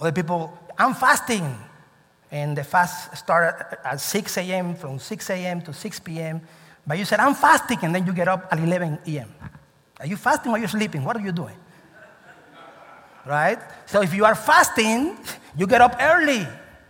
Other 0.00 0.12
people, 0.12 0.56
I'm 0.78 0.94
fasting. 0.94 1.56
And 2.30 2.56
the 2.56 2.62
fast 2.62 3.16
started 3.16 3.78
at 3.84 4.00
6 4.00 4.36
a.m., 4.38 4.74
from 4.76 4.98
6 4.98 5.30
a.m. 5.30 5.62
to 5.62 5.72
6 5.72 6.00
p.m. 6.00 6.40
But 6.86 6.98
you 6.98 7.04
said, 7.04 7.18
I'm 7.20 7.34
fasting, 7.34 7.78
and 7.82 7.94
then 7.94 8.06
you 8.06 8.12
get 8.12 8.28
up 8.28 8.48
at 8.52 8.58
11 8.58 9.00
a.m. 9.06 9.34
Are 9.98 10.06
you 10.06 10.16
fasting 10.16 10.52
or 10.52 10.56
are 10.56 10.58
you 10.58 10.68
sleeping? 10.68 11.04
What 11.04 11.16
are 11.16 11.20
you 11.20 11.32
doing? 11.32 11.56
Right? 13.26 13.58
So 13.86 14.00
if 14.02 14.14
you 14.14 14.24
are 14.24 14.34
fasting, 14.34 15.18
you 15.56 15.66
get 15.66 15.80
up 15.80 15.96
early 16.00 16.46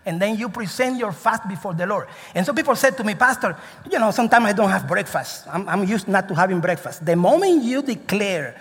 and 0.07 0.21
then 0.21 0.37
you 0.37 0.49
present 0.49 0.97
your 0.97 1.13
fast 1.13 1.47
before 1.49 1.75
the 1.75 1.87
Lord. 1.87 2.09
And 2.35 2.47
some 2.47 2.55
people 2.55 2.75
said 2.77 2.97
to 2.97 3.05
me, 3.05 3.15
Pastor, 3.15 3.57
you 3.91 3.99
know, 3.99 4.11
sometimes 4.11 4.47
I 4.47 4.53
don't 4.53 4.71
have 4.71 4.87
breakfast. 4.87 5.47
I'm, 5.51 5.69
I'm 5.69 5.85
used 5.85 6.09
not 6.09 6.29
to 6.29 6.35
having 6.35 6.61
breakfast. 6.61 7.05
The 7.05 7.17
moment 7.17 7.65
you 7.65 7.83
declare 7.83 8.61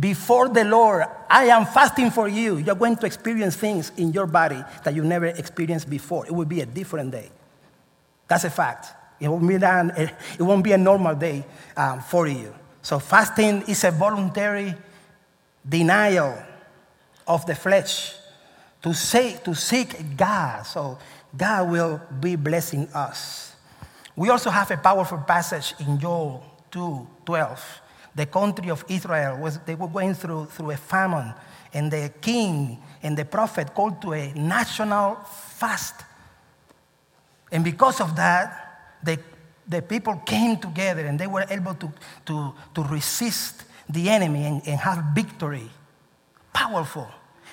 before 0.00 0.48
the 0.48 0.64
Lord, 0.64 1.04
I 1.30 1.44
am 1.46 1.64
fasting 1.64 2.10
for 2.10 2.28
you, 2.28 2.56
you're 2.56 2.74
going 2.74 2.96
to 2.96 3.06
experience 3.06 3.54
things 3.56 3.92
in 3.96 4.12
your 4.12 4.26
body 4.26 4.62
that 4.82 4.94
you 4.94 5.04
never 5.04 5.26
experienced 5.26 5.88
before. 5.88 6.26
It 6.26 6.32
will 6.32 6.46
be 6.46 6.60
a 6.60 6.66
different 6.66 7.12
day. 7.12 7.30
That's 8.26 8.44
a 8.44 8.50
fact. 8.50 8.88
It 9.20 9.28
won't 9.28 9.46
be, 9.46 9.54
an, 9.54 9.92
it 9.96 10.42
won't 10.42 10.64
be 10.64 10.72
a 10.72 10.78
normal 10.78 11.14
day 11.14 11.44
um, 11.76 12.00
for 12.00 12.26
you. 12.26 12.52
So, 12.82 12.98
fasting 12.98 13.62
is 13.62 13.84
a 13.84 13.90
voluntary 13.90 14.74
denial 15.66 16.36
of 17.26 17.46
the 17.46 17.54
flesh 17.54 18.14
to, 18.82 18.92
say, 18.92 19.38
to 19.44 19.54
seek 19.54 20.16
God. 20.16 20.62
So, 20.62 20.98
God 21.36 21.70
will 21.70 22.00
be 22.20 22.36
blessing 22.36 22.88
us. 22.92 23.54
We 24.16 24.30
also 24.30 24.50
have 24.50 24.70
a 24.70 24.76
powerful 24.76 25.18
passage 25.18 25.74
in 25.80 25.98
Joel 25.98 26.44
2 26.70 27.06
12. 27.24 27.80
The 28.16 28.26
country 28.26 28.70
of 28.70 28.84
Israel 28.88 29.38
was 29.38 29.58
they 29.60 29.74
were 29.74 29.88
going 29.88 30.14
through, 30.14 30.46
through 30.46 30.70
a 30.70 30.76
famine, 30.76 31.34
and 31.72 31.92
the 31.92 32.10
king 32.20 32.82
and 33.02 33.16
the 33.16 33.26
prophet 33.26 33.74
called 33.74 34.00
to 34.02 34.14
a 34.14 34.32
national 34.32 35.16
fast. 35.16 36.02
And 37.52 37.62
because 37.62 38.00
of 38.00 38.16
that, 38.16 38.98
the, 39.02 39.18
the 39.68 39.82
people 39.82 40.16
came 40.24 40.56
together 40.56 41.04
and 41.04 41.18
they 41.18 41.26
were 41.26 41.44
able 41.50 41.74
to, 41.74 41.92
to, 42.24 42.54
to 42.74 42.82
resist 42.84 43.64
the 43.88 44.08
enemy 44.08 44.44
and, 44.46 44.66
and 44.66 44.80
have 44.80 45.04
victory. 45.14 45.68
Powerful. 46.52 47.08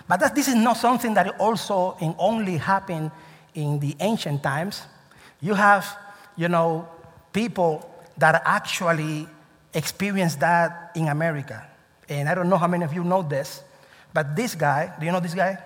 But 0.07 0.21
that, 0.21 0.35
this 0.35 0.47
is 0.47 0.55
not 0.55 0.77
something 0.77 1.13
that 1.15 1.39
also 1.39 1.97
and 2.01 2.15
only 2.17 2.57
happened 2.57 3.11
in 3.53 3.79
the 3.79 3.95
ancient 3.99 4.41
times. 4.41 4.81
You 5.41 5.53
have, 5.53 5.85
you 6.37 6.47
know, 6.47 6.87
people 7.33 7.89
that 8.17 8.41
actually 8.45 9.27
experienced 9.73 10.39
that 10.39 10.91
in 10.95 11.07
America. 11.07 11.67
And 12.09 12.29
I 12.29 12.35
don't 12.35 12.49
know 12.49 12.57
how 12.57 12.67
many 12.67 12.83
of 12.83 12.93
you 12.93 13.03
know 13.03 13.21
this, 13.21 13.61
but 14.13 14.35
this 14.35 14.55
guy, 14.55 14.93
do 14.99 15.05
you 15.05 15.11
know 15.11 15.19
this 15.19 15.33
guy? 15.33 15.57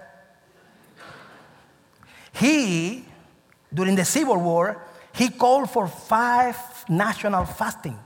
He, 2.33 3.03
during 3.73 3.95
the 3.95 4.05
Civil 4.05 4.37
War, 4.37 4.81
he 5.13 5.29
called 5.29 5.69
for 5.69 5.87
five 5.87 6.57
national 6.87 7.45
fasting. 7.45 7.97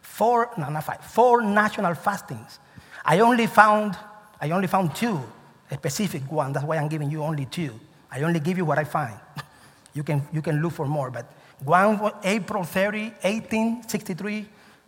Four, 0.00 0.50
no, 0.58 0.68
not 0.68 0.84
five, 0.84 1.00
four 1.00 1.42
national 1.42 1.94
fastings. 1.94 2.58
I 3.04 3.20
only 3.20 3.46
found, 3.46 3.96
I 4.40 4.50
only 4.50 4.68
found 4.68 4.94
two, 4.94 5.20
a 5.70 5.74
specific 5.74 6.30
one. 6.30 6.52
That's 6.52 6.66
why 6.66 6.76
I'm 6.76 6.88
giving 6.88 7.10
you 7.10 7.22
only 7.22 7.46
two. 7.46 7.80
I 8.10 8.20
only 8.22 8.40
give 8.40 8.58
you 8.58 8.66
what 8.66 8.78
I 8.78 8.84
find. 8.84 9.18
you, 9.94 10.02
can, 10.02 10.22
you 10.32 10.42
can 10.42 10.60
look 10.60 10.74
for 10.74 10.86
more. 10.86 11.10
But 11.10 11.32
one 11.64 12.12
April 12.22 12.64
30, 12.64 13.04
1863, 13.22 14.46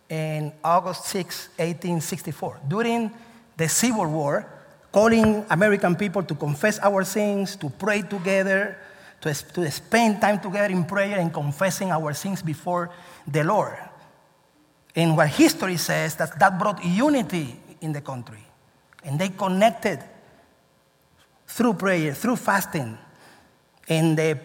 and 0.09 0.51
August 0.63 1.05
6, 1.05 1.49
1864. 1.57 2.59
During 2.67 3.11
the 3.57 3.67
Civil 3.67 4.07
War, 4.07 4.47
calling 4.91 5.45
American 5.49 5.95
people 5.95 6.23
to 6.23 6.35
confess 6.35 6.79
our 6.79 7.03
sins, 7.03 7.55
to 7.57 7.69
pray 7.69 8.01
together, 8.01 8.77
to, 9.21 9.33
to 9.33 9.71
spend 9.71 10.21
time 10.21 10.39
together 10.39 10.73
in 10.73 10.85
prayer 10.85 11.19
and 11.19 11.33
confessing 11.33 11.91
our 11.91 12.13
sins 12.13 12.41
before 12.41 12.91
the 13.27 13.43
Lord. 13.43 13.77
And 14.95 15.17
what 15.17 15.29
history 15.29 15.77
says 15.77 16.15
that 16.15 16.39
that 16.39 16.57
brought 16.57 16.83
unity 16.85 17.59
in 17.81 17.91
the 17.91 18.01
country. 18.01 18.39
And 19.03 19.19
they 19.19 19.29
connected 19.29 19.99
through 21.47 21.73
prayer, 21.73 22.13
through 22.13 22.37
fasting. 22.37 22.97
And 23.89 24.17
the 24.17 24.39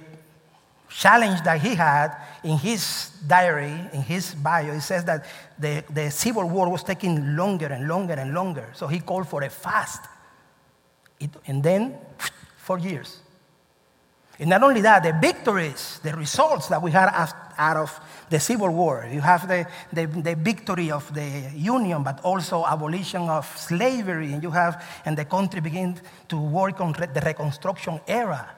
challenge 0.88 1.42
that 1.42 1.60
he 1.60 1.74
had 1.74 2.16
in 2.42 2.58
his 2.58 3.10
diary, 3.26 3.74
in 3.92 4.02
his 4.02 4.34
bio, 4.34 4.74
he 4.74 4.80
says 4.80 5.04
that 5.04 5.26
the, 5.58 5.84
the 5.90 6.10
Civil 6.10 6.48
War 6.48 6.70
was 6.70 6.82
taking 6.82 7.36
longer 7.36 7.66
and 7.66 7.86
longer 7.86 8.14
and 8.14 8.32
longer. 8.32 8.70
So 8.74 8.86
he 8.86 9.00
called 9.00 9.28
for 9.28 9.42
a 9.42 9.50
fast. 9.50 10.02
It, 11.18 11.30
and 11.46 11.62
then, 11.62 11.98
four 12.56 12.78
years. 12.78 13.20
And 14.38 14.48
not 14.48 14.62
only 14.62 14.80
that, 14.80 15.02
the 15.02 15.12
victories, 15.20 16.00
the 16.02 16.14
results 16.14 16.68
that 16.68 16.80
we 16.80 16.90
had 16.90 17.10
out 17.58 17.76
of 17.76 18.00
the 18.30 18.40
Civil 18.40 18.70
War. 18.70 19.06
You 19.12 19.20
have 19.20 19.46
the, 19.46 19.66
the, 19.92 20.06
the, 20.06 20.34
victory 20.34 20.90
of 20.90 21.12
the 21.12 21.50
Union, 21.54 22.02
but 22.02 22.20
also 22.24 22.64
abolition 22.64 23.28
of 23.28 23.44
slavery. 23.58 24.32
And 24.32 24.42
you 24.42 24.50
have, 24.50 24.82
and 25.04 25.18
the 25.18 25.26
country 25.26 25.60
begin 25.60 26.00
to 26.28 26.38
work 26.38 26.80
on 26.80 26.92
the 26.92 27.22
Reconstruction 27.22 28.00
era. 28.08 28.48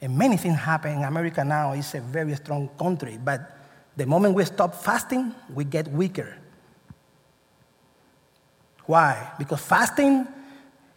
And 0.00 0.16
many 0.16 0.36
things 0.36 0.56
happen 0.56 1.02
America 1.02 1.44
now. 1.44 1.72
is 1.72 1.94
a 1.94 2.00
very 2.00 2.34
strong 2.36 2.68
country. 2.78 3.18
But 3.22 3.56
the 3.96 4.06
moment 4.06 4.34
we 4.34 4.44
stop 4.44 4.74
fasting, 4.74 5.34
we 5.52 5.64
get 5.64 5.88
weaker. 5.88 6.36
Why? 8.86 9.32
Because 9.38 9.60
fasting 9.60 10.26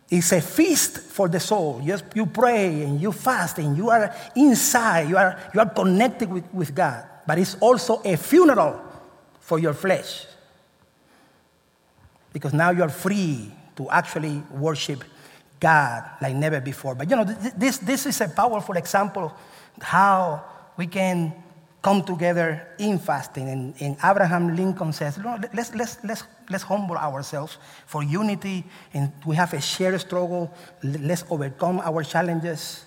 is 0.09 0.31
a 0.33 0.41
feast 0.41 0.99
for 0.99 1.27
the 1.27 1.39
soul. 1.39 1.81
You, 1.83 1.97
you 2.13 2.25
pray 2.25 2.83
and 2.83 3.01
you 3.01 3.11
fast 3.11 3.57
and 3.57 3.75
you 3.75 3.89
are 3.89 4.13
inside, 4.35 5.09
you 5.09 5.17
are, 5.17 5.39
you 5.53 5.59
are 5.59 5.69
connected 5.69 6.31
with, 6.31 6.53
with 6.53 6.75
God. 6.75 7.05
But 7.25 7.39
it's 7.39 7.55
also 7.55 8.01
a 8.03 8.17
funeral 8.17 8.81
for 9.39 9.57
your 9.57 9.73
flesh. 9.73 10.25
Because 12.33 12.53
now 12.53 12.71
you 12.71 12.83
are 12.83 12.89
free 12.89 13.51
to 13.75 13.89
actually 13.89 14.43
worship 14.51 15.03
God 15.61 16.03
like 16.21 16.35
never 16.35 16.59
before. 16.59 16.95
But 16.95 17.09
you 17.09 17.15
know, 17.15 17.23
this, 17.23 17.77
this 17.77 18.05
is 18.05 18.19
a 18.19 18.27
powerful 18.27 18.75
example 18.75 19.25
of 19.77 19.83
how 19.83 20.43
we 20.75 20.87
can 20.87 21.33
come 21.81 22.03
together 22.03 22.67
in 22.79 22.99
fasting. 22.99 23.47
And, 23.47 23.73
and 23.79 23.95
Abraham 24.03 24.55
Lincoln 24.55 24.91
says, 24.91 25.17
no, 25.17 25.39
let's, 25.53 25.73
let's, 25.75 25.97
let's, 26.03 26.23
let's 26.49 26.63
humble 26.63 26.97
ourselves 26.97 27.57
for 27.85 28.03
unity. 28.03 28.65
And 28.93 29.11
we 29.25 29.35
have 29.35 29.53
a 29.53 29.61
shared 29.61 29.99
struggle. 30.01 30.51
Let's 30.83 31.23
overcome 31.29 31.79
our 31.79 32.03
challenges. 32.03 32.83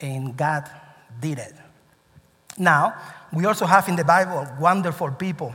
And 0.00 0.36
God 0.36 0.68
did 1.20 1.38
it. 1.38 1.54
Now, 2.58 2.94
we 3.32 3.44
also 3.44 3.66
have 3.66 3.88
in 3.88 3.96
the 3.96 4.04
Bible 4.04 4.46
wonderful 4.58 5.10
people, 5.10 5.54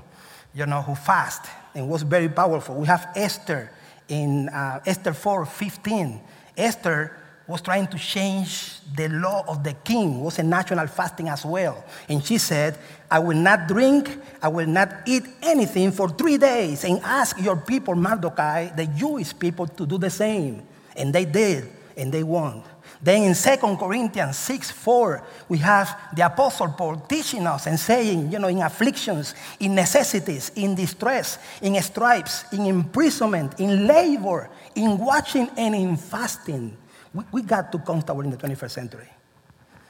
you 0.53 0.65
know, 0.65 0.81
who 0.81 0.95
fast 0.95 1.45
and 1.73 1.89
was 1.89 2.03
very 2.03 2.29
powerful. 2.29 2.75
We 2.75 2.88
have 2.88 3.09
Esther 3.15 3.71
in 4.07 4.49
uh, 4.49 4.81
Esther 4.85 5.13
4 5.13 5.45
15. 5.45 6.21
Esther 6.59 7.15
was 7.47 7.61
trying 7.61 7.87
to 7.87 7.97
change 7.97 8.79
the 8.95 9.09
law 9.09 9.43
of 9.47 9.63
the 9.63 9.73
king, 9.73 10.19
it 10.19 10.21
was 10.21 10.37
a 10.37 10.43
national 10.43 10.85
fasting 10.85 11.29
as 11.29 11.43
well. 11.43 11.83
And 12.07 12.23
she 12.23 12.37
said, 12.37 12.77
I 13.09 13.17
will 13.17 13.37
not 13.37 13.67
drink, 13.67 14.19
I 14.41 14.49
will 14.49 14.67
not 14.67 14.93
eat 15.07 15.23
anything 15.41 15.91
for 15.91 16.09
three 16.09 16.37
days, 16.37 16.83
and 16.83 16.99
ask 17.03 17.41
your 17.41 17.57
people, 17.57 17.95
Mardochai, 17.95 18.75
the 18.75 18.85
Jewish 18.85 19.37
people, 19.37 19.65
to 19.65 19.85
do 19.87 19.97
the 19.97 20.11
same. 20.11 20.61
And 20.95 21.11
they 21.11 21.25
did, 21.25 21.69
and 21.97 22.11
they 22.11 22.23
won. 22.23 22.63
Then 23.01 23.23
in 23.23 23.33
2 23.33 23.77
Corinthians 23.77 24.37
6 24.37 24.71
4, 24.71 25.23
we 25.47 25.57
have 25.59 25.97
the 26.13 26.25
Apostle 26.25 26.67
Paul 26.69 26.97
teaching 26.97 27.47
us 27.47 27.65
and 27.65 27.79
saying, 27.79 28.31
you 28.31 28.39
know, 28.39 28.49
in 28.49 28.61
afflictions, 28.61 29.35
in 29.59 29.73
necessities, 29.73 30.51
in 30.55 30.75
distress, 30.75 31.37
in 31.61 31.81
stripes, 31.81 32.43
in 32.51 32.65
imprisonment, 32.65 33.59
in 33.59 33.87
labor, 33.87 34.49
in 34.75 34.97
watching, 34.97 35.49
and 35.55 35.75
in 35.75 35.95
fasting. 35.95 36.75
We, 37.13 37.23
we 37.31 37.41
got 37.41 37.71
too 37.71 37.79
comfortable 37.79 38.21
in 38.21 38.31
the 38.31 38.37
21st 38.37 38.71
century. 38.71 39.09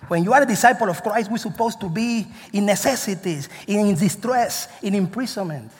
When 0.07 0.23
you 0.23 0.31
are 0.33 0.43
a 0.43 0.45
disciple 0.45 0.89
of 0.89 1.01
Christ, 1.03 1.31
we're 1.31 1.37
supposed 1.37 1.79
to 1.81 1.89
be 1.89 2.27
in 2.53 2.65
necessities, 2.65 3.49
in 3.67 3.95
distress, 3.95 4.67
in 4.81 4.95
imprisonment, 4.95 5.71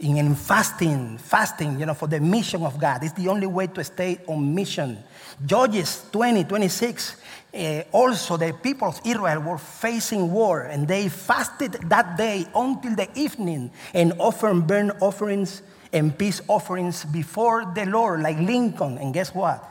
in, 0.00 0.16
in 0.16 0.34
fasting, 0.34 1.18
fasting, 1.18 1.80
you 1.80 1.86
know, 1.86 1.94
for 1.94 2.06
the 2.06 2.20
mission 2.20 2.62
of 2.62 2.78
God. 2.78 3.02
It's 3.02 3.14
the 3.14 3.28
only 3.28 3.46
way 3.46 3.66
to 3.68 3.82
stay 3.82 4.20
on 4.26 4.54
mission. 4.54 5.02
Judges 5.44 6.04
20, 6.10 6.44
26, 6.44 7.16
uh, 7.54 7.82
also 7.92 8.36
the 8.36 8.52
people 8.52 8.88
of 8.88 9.00
Israel 9.04 9.40
were 9.40 9.58
facing 9.58 10.32
war, 10.32 10.62
and 10.62 10.86
they 10.86 11.08
fasted 11.08 11.72
that 11.88 12.16
day 12.16 12.46
until 12.54 12.94
the 12.96 13.08
evening 13.14 13.70
and 13.94 14.12
offered 14.18 14.66
burnt 14.66 14.92
offerings 15.00 15.62
and 15.92 16.16
peace 16.18 16.40
offerings 16.48 17.04
before 17.04 17.72
the 17.74 17.86
Lord, 17.86 18.20
like 18.20 18.38
Lincoln. 18.38 18.98
And 18.98 19.14
guess 19.14 19.34
what? 19.34 19.64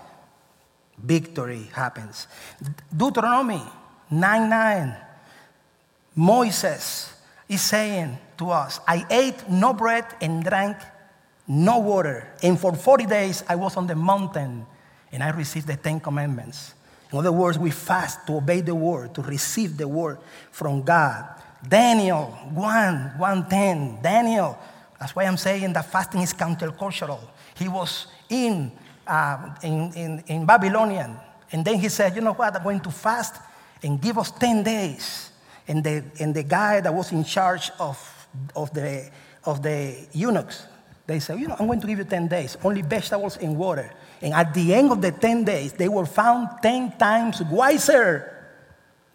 victory 0.98 1.70
happens. 1.74 2.28
Deuteronomy 2.96 3.62
9 4.10 4.50
9. 4.50 4.96
Moses 6.16 7.14
is 7.48 7.62
saying 7.62 8.18
to 8.38 8.50
us, 8.50 8.80
I 8.88 9.06
ate 9.10 9.50
no 9.50 9.74
bread 9.74 10.06
and 10.22 10.44
drank 10.44 10.78
no 11.48 11.80
water. 11.80 12.28
And 12.42 12.60
for 12.60 12.74
40 12.74 13.06
days 13.06 13.44
I 13.48 13.56
was 13.56 13.78
on 13.78 13.88
the 13.88 13.96
mountain 13.96 14.66
and 15.12 15.24
I 15.24 15.30
received 15.30 15.68
the 15.68 15.76
Ten 15.76 16.00
Commandments. 16.00 16.74
In 17.12 17.18
other 17.18 17.32
words, 17.32 17.58
we 17.58 17.72
fast 17.72 18.28
to 18.28 18.38
obey 18.38 18.62
the 18.62 18.76
word, 18.76 19.16
to 19.16 19.22
receive 19.22 19.78
the 19.78 19.88
word 19.88 20.18
from 20.52 20.84
God. 20.84 21.26
Daniel 21.68 22.26
1 22.54 23.14
110. 23.18 24.02
Daniel, 24.02 24.58
that's 25.00 25.16
why 25.16 25.24
I'm 25.24 25.38
saying 25.38 25.74
that 25.74 25.86
fasting 25.86 26.22
is 26.22 26.34
countercultural. 26.34 27.20
He 27.56 27.68
was 27.68 28.08
in 28.30 28.72
uh, 29.08 29.56
in, 29.64 29.94
in, 29.94 30.24
in 30.28 30.46
Babylonian. 30.46 31.16
And 31.52 31.64
then 31.64 31.80
he 31.80 31.90
said, 31.90 32.16
You 32.16 32.22
know 32.22 32.34
what? 32.34 32.56
I'm 32.56 32.64
going 32.64 32.82
to 32.82 32.92
fast 32.92 33.36
and 33.82 34.02
give 34.02 34.18
us 34.18 34.32
10 34.32 34.64
days. 34.64 35.32
And 35.68 35.84
the, 35.84 36.04
and 36.20 36.34
the 36.34 36.44
guy 36.44 36.82
that 36.82 36.94
was 36.94 37.12
in 37.12 37.24
charge 37.24 37.72
of, 37.80 38.28
of, 38.56 38.74
the, 38.74 39.10
of 39.46 39.64
the 39.64 39.96
eunuchs, 40.14 40.66
they 41.08 41.22
said, 41.22 41.40
You 41.40 41.48
know, 41.48 41.56
I'm 41.58 41.66
going 41.66 41.80
to 41.80 41.88
give 41.88 41.98
you 41.98 42.04
10 42.04 42.28
days, 42.28 42.58
only 42.64 42.82
vegetables 42.82 43.38
and 43.38 43.58
water. 43.58 43.90
And 44.22 44.34
at 44.34 44.54
the 44.54 44.74
end 44.74 44.92
of 44.92 45.02
the 45.02 45.12
10 45.12 45.46
days, 45.46 45.74
they 45.74 45.88
were 45.88 46.06
found 46.06 46.50
10 46.62 46.98
times 46.98 47.42
wiser 47.44 48.34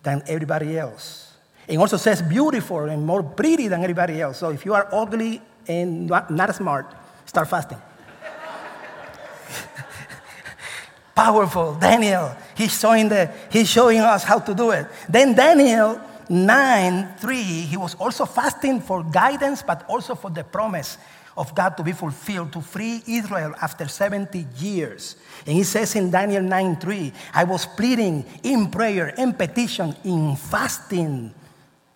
than 0.02 0.22
everybody 0.26 0.78
else. 0.78 1.34
It 1.68 1.76
also 1.76 1.98
says 1.98 2.22
beautiful 2.22 2.84
and 2.84 3.04
more 3.04 3.22
pretty 3.22 3.68
than 3.68 3.82
everybody 3.82 4.20
else. 4.20 4.38
So 4.38 4.50
if 4.50 4.64
you 4.64 4.74
are 4.74 4.88
ugly 4.90 5.40
and 5.68 6.08
not, 6.08 6.30
not 6.30 6.54
smart, 6.54 6.86
start 7.26 7.48
fasting. 7.48 7.78
Powerful. 11.14 11.74
Daniel, 11.74 12.34
he's 12.56 12.78
showing, 12.78 13.10
the, 13.10 13.30
he's 13.50 13.68
showing 13.68 14.00
us 14.00 14.24
how 14.24 14.38
to 14.38 14.54
do 14.54 14.70
it. 14.70 14.86
Then 15.08 15.34
Daniel 15.34 16.00
9 16.28 17.14
3, 17.18 17.36
he 17.36 17.76
was 17.76 17.94
also 17.96 18.24
fasting 18.24 18.80
for 18.80 19.04
guidance, 19.04 19.62
but 19.62 19.84
also 19.88 20.14
for 20.14 20.30
the 20.30 20.42
promise 20.42 20.96
of 21.36 21.54
God 21.54 21.76
to 21.76 21.82
be 21.82 21.92
fulfilled 21.92 22.52
to 22.52 22.60
free 22.60 23.02
Israel 23.06 23.54
after 23.60 23.88
70 23.88 24.46
years. 24.58 25.16
And 25.46 25.56
he 25.56 25.64
says 25.64 25.94
in 25.96 26.10
Daniel 26.10 26.42
9 26.42 26.76
3, 26.76 27.12
I 27.34 27.44
was 27.44 27.66
pleading 27.66 28.24
in 28.42 28.70
prayer, 28.70 29.08
in 29.08 29.32
petition, 29.32 29.96
in 30.04 30.36
fasting, 30.36 31.34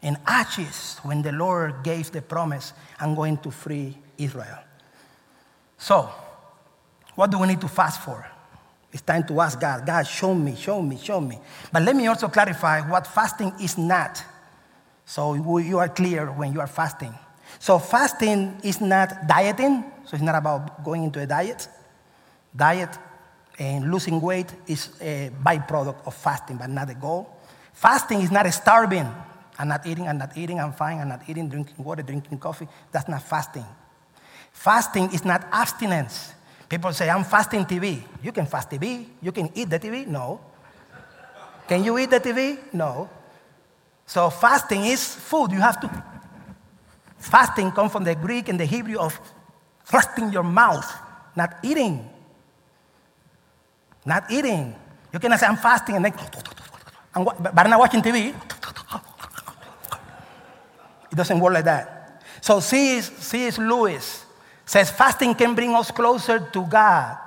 in 0.03 0.18
ashes 0.27 0.99
when 1.03 1.22
the 1.22 1.33
Lord 1.33 1.83
gave 1.83 2.11
the 2.12 2.22
promise, 2.22 2.72
I'm 2.99 3.14
going 3.14 3.38
to 3.38 3.51
free 3.51 3.96
Israel. 4.18 4.59
So, 5.79 6.11
what 7.14 7.31
do 7.31 7.38
we 7.38 7.46
need 7.49 7.61
to 7.61 7.68
fast 7.68 8.03
for? 8.03 8.27
It's 8.92 9.03
time 9.03 9.25
to 9.25 9.40
ask 9.40 9.61
God, 9.61 9.85
God, 9.85 10.07
show 10.07 10.35
me, 10.35 10.55
show 10.55 10.81
me, 10.81 10.96
show 10.96 11.20
me. 11.20 11.38
But 11.72 11.83
let 11.83 11.94
me 11.94 12.07
also 12.07 12.29
clarify 12.29 12.88
what 12.88 13.07
fasting 13.07 13.53
is 13.61 13.77
not. 13.77 14.22
So 15.05 15.35
you 15.59 15.79
are 15.79 15.88
clear 15.88 16.33
when 16.33 16.53
you 16.53 16.61
are 16.61 16.66
fasting. 16.66 17.14
So 17.59 17.79
fasting 17.79 18.61
is 18.62 18.81
not 18.81 19.27
dieting, 19.27 19.85
so 20.05 20.14
it's 20.14 20.23
not 20.23 20.35
about 20.35 20.85
going 20.85 21.05
into 21.05 21.21
a 21.21 21.27
diet. 21.27 21.69
Diet 22.55 22.90
and 23.59 23.90
losing 23.90 24.21
weight 24.21 24.53
is 24.66 24.90
a 25.01 25.31
byproduct 25.42 26.07
of 26.07 26.14
fasting, 26.14 26.57
but 26.57 26.69
not 26.69 26.88
the 26.88 26.95
goal. 26.95 27.29
Fasting 27.73 28.21
is 28.21 28.31
not 28.31 28.53
starving. 28.53 29.09
I'm 29.59 29.69
not 29.69 29.87
eating, 29.87 30.07
I'm 30.07 30.19
not 30.19 30.37
eating, 30.37 30.61
I'm 30.61 30.73
fine, 30.73 31.01
I'm 31.01 31.09
not 31.09 31.23
eating, 31.29 31.49
drinking 31.49 31.83
water, 31.83 32.03
drinking 32.03 32.38
coffee. 32.38 32.69
That's 32.92 33.09
not 33.09 33.23
fasting. 33.23 33.64
Fasting 34.53 35.12
is 35.12 35.25
not 35.25 35.47
abstinence. 35.53 36.33
People 36.69 36.92
say, 36.92 37.09
I'm 37.09 37.25
fasting 37.25 37.64
TV. 37.64 38.03
You 38.23 38.33
can 38.33 38.47
fast 38.47 38.71
TV. 38.71 39.07
You 39.23 39.33
can 39.33 39.51
eat 39.55 39.71
the 39.71 39.79
TV? 39.79 40.07
No. 40.07 40.40
Can 41.69 41.85
you 41.85 41.99
eat 41.99 42.11
the 42.11 42.21
TV? 42.21 42.59
No. 42.73 43.09
So 44.05 44.31
fasting 44.31 44.85
is 44.85 45.14
food. 45.14 45.53
You 45.53 45.61
have 45.61 45.81
to. 45.81 46.05
Fasting 47.27 47.73
comes 47.73 47.91
from 47.91 48.05
the 48.05 48.15
Greek 48.15 48.49
and 48.49 48.59
the 48.59 48.65
Hebrew 48.65 48.99
of 48.99 49.19
thrusting 49.85 50.31
your 50.31 50.45
mouth, 50.45 50.87
not 51.35 51.57
eating. 51.62 52.09
Not 54.05 54.31
eating. 54.31 54.75
You 55.12 55.19
cannot 55.19 55.41
say, 55.41 55.47
I'm 55.47 55.57
fasting 55.57 55.97
and 55.97 56.05
then, 56.05 56.12
but 57.15 57.59
I'm 57.59 57.71
not 57.71 57.81
watching 57.81 58.01
TV. 58.01 58.29
It 61.11 61.17
doesn't 61.17 61.41
work 61.41 61.55
like 61.55 61.65
that. 61.65 62.23
So 62.41 62.61
C.S. 62.61 63.59
Lewis 63.59 64.25
says 64.65 64.91
fasting 64.91 65.35
can 65.35 65.57
bring 65.57 65.75
us 65.75 65.91
closer 65.91 66.39
to 66.39 66.67
God 66.67 67.19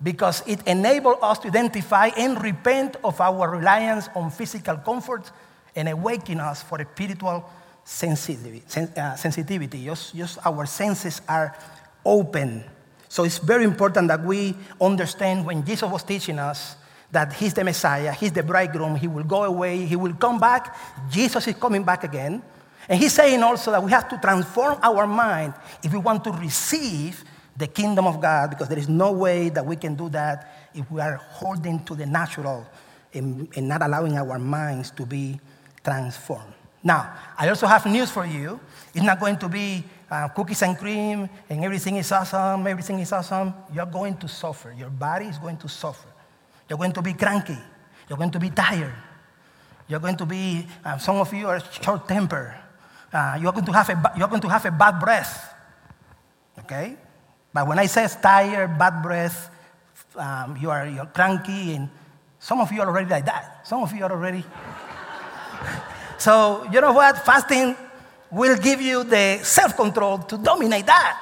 because 0.00 0.44
it 0.46 0.64
enables 0.66 1.16
us 1.22 1.40
to 1.40 1.48
identify 1.48 2.10
and 2.16 2.40
repent 2.40 2.96
of 3.02 3.20
our 3.20 3.50
reliance 3.50 4.08
on 4.14 4.30
physical 4.30 4.76
comfort 4.76 5.28
and 5.74 5.88
awaken 5.88 6.38
us 6.38 6.62
for 6.62 6.80
a 6.80 6.86
spiritual 6.86 7.50
sensitivity. 7.84 8.62
Uh. 8.96 9.94
Just, 9.94 10.16
just 10.16 10.38
our 10.44 10.66
senses 10.66 11.20
are 11.28 11.56
open. 12.04 12.64
So 13.08 13.24
it's 13.24 13.38
very 13.38 13.64
important 13.64 14.08
that 14.08 14.24
we 14.24 14.54
understand 14.80 15.46
when 15.46 15.64
Jesus 15.64 15.88
was 15.88 16.02
teaching 16.02 16.38
us 16.38 16.76
that 17.12 17.32
he's 17.32 17.54
the 17.54 17.62
Messiah, 17.62 18.12
he's 18.12 18.32
the 18.32 18.42
bridegroom, 18.42 18.96
he 18.96 19.06
will 19.06 19.22
go 19.22 19.44
away, 19.44 19.84
he 19.84 19.94
will 19.94 20.14
come 20.14 20.40
back. 20.40 20.76
Jesus 21.10 21.46
is 21.46 21.54
coming 21.54 21.84
back 21.84 22.02
again. 22.02 22.42
And 22.88 22.98
he's 23.00 23.12
saying 23.12 23.42
also 23.42 23.70
that 23.70 23.82
we 23.82 23.90
have 23.92 24.08
to 24.08 24.18
transform 24.18 24.78
our 24.82 25.06
mind 25.06 25.54
if 25.82 25.92
we 25.92 25.98
want 25.98 26.24
to 26.24 26.32
receive 26.32 27.24
the 27.56 27.68
kingdom 27.68 28.06
of 28.06 28.20
God, 28.20 28.50
because 28.50 28.68
there 28.68 28.78
is 28.78 28.88
no 28.88 29.12
way 29.12 29.48
that 29.50 29.64
we 29.64 29.76
can 29.76 29.94
do 29.94 30.08
that 30.08 30.68
if 30.74 30.90
we 30.90 31.00
are 31.00 31.14
holding 31.14 31.84
to 31.84 31.94
the 31.94 32.04
natural 32.04 32.66
and, 33.12 33.48
and 33.56 33.68
not 33.68 33.80
allowing 33.80 34.18
our 34.18 34.38
minds 34.38 34.90
to 34.90 35.06
be 35.06 35.38
transformed. 35.84 36.53
Now, 36.84 37.14
I 37.38 37.48
also 37.48 37.66
have 37.66 37.86
news 37.86 38.10
for 38.10 38.26
you. 38.26 38.60
It's 38.92 39.02
not 39.02 39.18
going 39.18 39.38
to 39.38 39.48
be 39.48 39.82
uh, 40.10 40.28
cookies 40.28 40.62
and 40.62 40.76
cream 40.76 41.28
and 41.48 41.64
everything 41.64 41.96
is 41.96 42.12
awesome, 42.12 42.66
everything 42.66 43.00
is 43.00 43.10
awesome. 43.10 43.54
You're 43.72 43.86
going 43.86 44.18
to 44.18 44.28
suffer. 44.28 44.72
Your 44.78 44.90
body 44.90 45.26
is 45.26 45.38
going 45.38 45.56
to 45.56 45.68
suffer. 45.68 46.08
You're 46.68 46.78
going 46.78 46.92
to 46.92 47.02
be 47.02 47.14
cranky. 47.14 47.56
You're 48.08 48.18
going 48.18 48.30
to 48.30 48.38
be 48.38 48.50
tired. 48.50 48.92
You're 49.88 50.00
going 50.00 50.16
to 50.16 50.26
be, 50.26 50.66
uh, 50.84 50.98
some 50.98 51.16
of 51.16 51.32
you 51.32 51.48
are 51.48 51.60
short 51.82 52.06
tempered. 52.06 52.54
Uh, 53.12 53.38
you're, 53.40 53.52
going 53.52 53.64
to 53.64 53.72
have 53.72 53.88
a, 53.88 54.12
you're 54.18 54.28
going 54.28 54.42
to 54.42 54.48
have 54.48 54.64
a 54.66 54.70
bad 54.70 55.00
breath. 55.00 55.54
Okay? 56.58 56.96
But 57.52 57.66
when 57.66 57.78
I 57.78 57.86
say 57.86 58.06
tired, 58.20 58.78
bad 58.78 59.02
breath, 59.02 59.50
um, 60.16 60.56
you 60.60 60.70
are 60.70 60.86
you're 60.86 61.06
cranky, 61.06 61.74
and 61.74 61.88
some 62.38 62.60
of 62.60 62.70
you 62.72 62.80
are 62.80 62.88
already 62.88 63.08
like 63.08 63.24
that. 63.26 63.66
Some 63.66 63.82
of 63.82 63.92
you 63.92 64.04
are 64.04 64.10
already. 64.10 64.44
So, 66.24 66.64
you 66.72 66.80
know 66.80 66.94
what? 66.94 67.18
Fasting 67.18 67.76
will 68.30 68.56
give 68.56 68.80
you 68.80 69.04
the 69.04 69.40
self 69.44 69.76
control 69.76 70.16
to 70.24 70.38
dominate 70.38 70.86
that. 70.86 71.20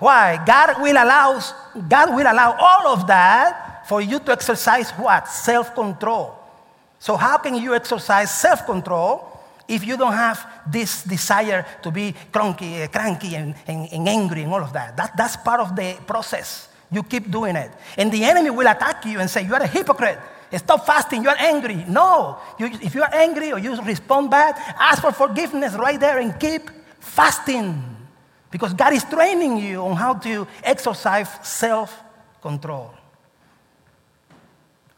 Why? 0.00 0.42
God 0.44 0.82
will 0.82 0.98
allow, 0.98 1.38
God 1.86 2.10
will 2.10 2.26
allow 2.26 2.56
all 2.58 2.88
of 2.88 3.06
that 3.06 3.86
for 3.86 4.02
you 4.02 4.18
to 4.18 4.32
exercise 4.32 4.90
what? 4.98 5.28
Self 5.28 5.76
control. 5.76 6.34
So, 6.98 7.14
how 7.14 7.38
can 7.38 7.54
you 7.54 7.72
exercise 7.72 8.34
self 8.34 8.66
control 8.66 9.38
if 9.68 9.86
you 9.86 9.96
don't 9.96 10.14
have 10.14 10.44
this 10.66 11.04
desire 11.04 11.64
to 11.84 11.92
be 11.92 12.16
cranky, 12.32 12.82
uh, 12.82 12.88
cranky 12.88 13.36
and, 13.36 13.54
and, 13.68 13.88
and, 13.92 14.08
angry 14.08 14.42
and 14.42 14.52
all 14.52 14.64
of 14.64 14.72
that? 14.72 14.96
that? 14.96 15.16
That's 15.16 15.36
part 15.36 15.60
of 15.60 15.76
the 15.76 15.96
process. 16.04 16.68
You 16.90 17.04
keep 17.04 17.30
doing 17.30 17.54
it. 17.54 17.70
And 17.96 18.10
the 18.10 18.24
enemy 18.24 18.50
will 18.50 18.66
attack 18.66 19.04
you 19.04 19.20
and 19.20 19.30
say, 19.30 19.44
You 19.46 19.54
are 19.54 19.62
a 19.62 19.68
hypocrite. 19.68 20.18
Stop 20.54 20.86
fasting. 20.86 21.22
You 21.22 21.28
are 21.28 21.38
angry. 21.38 21.84
No. 21.88 22.38
You, 22.58 22.66
if 22.66 22.94
you 22.94 23.02
are 23.02 23.12
angry 23.12 23.52
or 23.52 23.58
you 23.58 23.80
respond 23.82 24.30
bad, 24.30 24.54
ask 24.78 25.02
for 25.02 25.12
forgiveness 25.12 25.74
right 25.74 25.98
there 25.98 26.18
and 26.18 26.38
keep 26.38 26.70
fasting. 27.00 27.82
Because 28.50 28.72
God 28.72 28.92
is 28.92 29.04
training 29.04 29.58
you 29.58 29.80
on 29.82 29.96
how 29.96 30.14
to 30.14 30.46
exercise 30.62 31.28
self 31.42 32.02
control. 32.40 32.94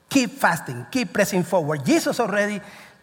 Keep 0.08 0.30
fasting, 0.32 0.86
keep 0.90 1.12
pressing 1.12 1.42
forward. 1.42 1.84
Jesus 1.84 2.18
already 2.20 2.60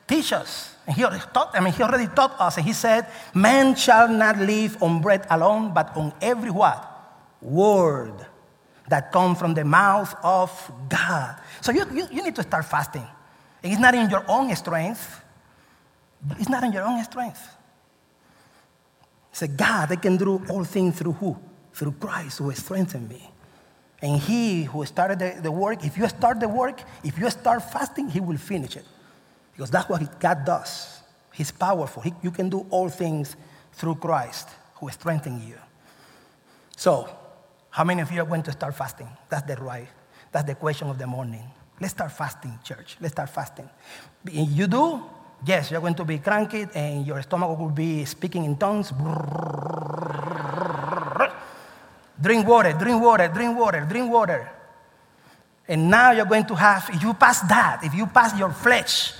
teach 0.07 0.33
us. 0.33 0.75
And 0.87 0.95
he 0.95 1.03
already 1.03 1.23
taught, 1.33 1.51
I 1.53 1.59
mean, 1.61 1.73
he 1.73 1.81
already 1.81 2.07
taught 2.07 2.39
us, 2.39 2.57
and 2.57 2.65
he 2.65 2.73
said, 2.73 3.07
Man 3.33 3.75
shall 3.75 4.07
not 4.07 4.37
live 4.37 4.81
on 4.81 5.01
bread 5.01 5.25
alone, 5.29 5.73
but 5.73 5.95
on 5.97 6.13
every 6.21 6.51
what? 6.51 6.77
Word 7.41 8.13
that 8.87 9.11
come 9.11 9.35
from 9.35 9.53
the 9.53 9.65
mouth 9.65 10.15
of 10.23 10.71
God. 10.89 11.39
So 11.61 11.71
you, 11.71 11.85
you, 11.93 12.07
you 12.11 12.23
need 12.23 12.35
to 12.35 12.43
start 12.43 12.65
fasting. 12.65 13.05
And 13.63 13.71
it's 13.71 13.81
not 13.81 13.95
in 13.95 14.09
your 14.09 14.23
own 14.27 14.55
strength. 14.55 15.21
It's 16.39 16.49
not 16.49 16.63
in 16.63 16.71
your 16.71 16.83
own 16.83 17.03
strength. 17.03 17.49
Said, 19.31 19.57
God, 19.57 19.91
I 19.91 19.95
can 19.95 20.17
do 20.17 20.41
all 20.49 20.63
things 20.63 20.97
through 20.97 21.13
who? 21.13 21.37
Through 21.73 21.93
Christ 21.93 22.39
who 22.39 22.51
strengthened 22.53 23.09
me. 23.09 23.29
And 24.01 24.19
he 24.21 24.63
who 24.63 24.85
started 24.85 25.19
the, 25.19 25.41
the 25.41 25.51
work, 25.51 25.83
if 25.83 25.97
you 25.97 26.07
start 26.07 26.39
the 26.39 26.47
work, 26.47 26.81
if 27.03 27.17
you 27.17 27.29
start 27.29 27.63
fasting, 27.71 28.09
he 28.09 28.19
will 28.19 28.37
finish 28.37 28.75
it. 28.75 28.85
Because 29.53 29.71
that's 29.71 29.89
what 29.89 30.19
God 30.19 30.45
does. 30.45 31.01
He's 31.33 31.51
powerful. 31.51 32.01
He, 32.01 32.13
you 32.21 32.31
can 32.31 32.49
do 32.49 32.65
all 32.69 32.87
things 32.89 33.35
through 33.73 33.95
Christ 33.95 34.49
who 34.75 34.89
strengthens 34.89 35.43
you. 35.43 35.57
So, 36.77 37.09
how 37.75 37.83
many 37.83 38.01
of 38.01 38.09
you 38.09 38.21
are 38.21 38.25
going 38.25 38.41
to 38.41 38.53
start 38.53 38.73
fasting? 38.73 39.09
That's 39.27 39.45
the 39.45 39.57
right. 39.57 39.89
That's 40.31 40.47
the 40.47 40.55
question 40.55 40.87
of 40.87 40.97
the 40.97 41.05
morning. 41.05 41.43
Let's 41.81 41.91
start 41.91 42.13
fasting, 42.13 42.57
church. 42.63 42.95
Let's 43.01 43.11
start 43.11 43.29
fasting. 43.29 43.69
If 44.27 44.49
you 44.49 44.67
do, 44.67 45.03
yes, 45.45 45.71
you're 45.71 45.81
going 45.81 45.95
to 45.95 46.05
be 46.05 46.19
cranky 46.19 46.67
and 46.73 47.05
your 47.05 47.21
stomach 47.21 47.59
will 47.59 47.71
be 47.71 48.05
speaking 48.05 48.45
in 48.45 48.55
tongues. 48.55 48.93
Drink 52.21 52.47
water, 52.47 52.71
drink 52.79 53.03
water, 53.03 53.27
drink 53.27 53.59
water, 53.59 53.85
drink 53.89 54.09
water. 54.09 54.49
And 55.67 55.91
now 55.91 56.11
you're 56.11 56.27
going 56.27 56.45
to 56.45 56.55
have, 56.55 56.89
if 56.93 57.03
you 57.03 57.13
pass 57.13 57.41
that, 57.41 57.81
if 57.83 57.93
you 57.93 58.07
pass 58.07 58.39
your 58.39 58.51
flesh, 58.51 59.11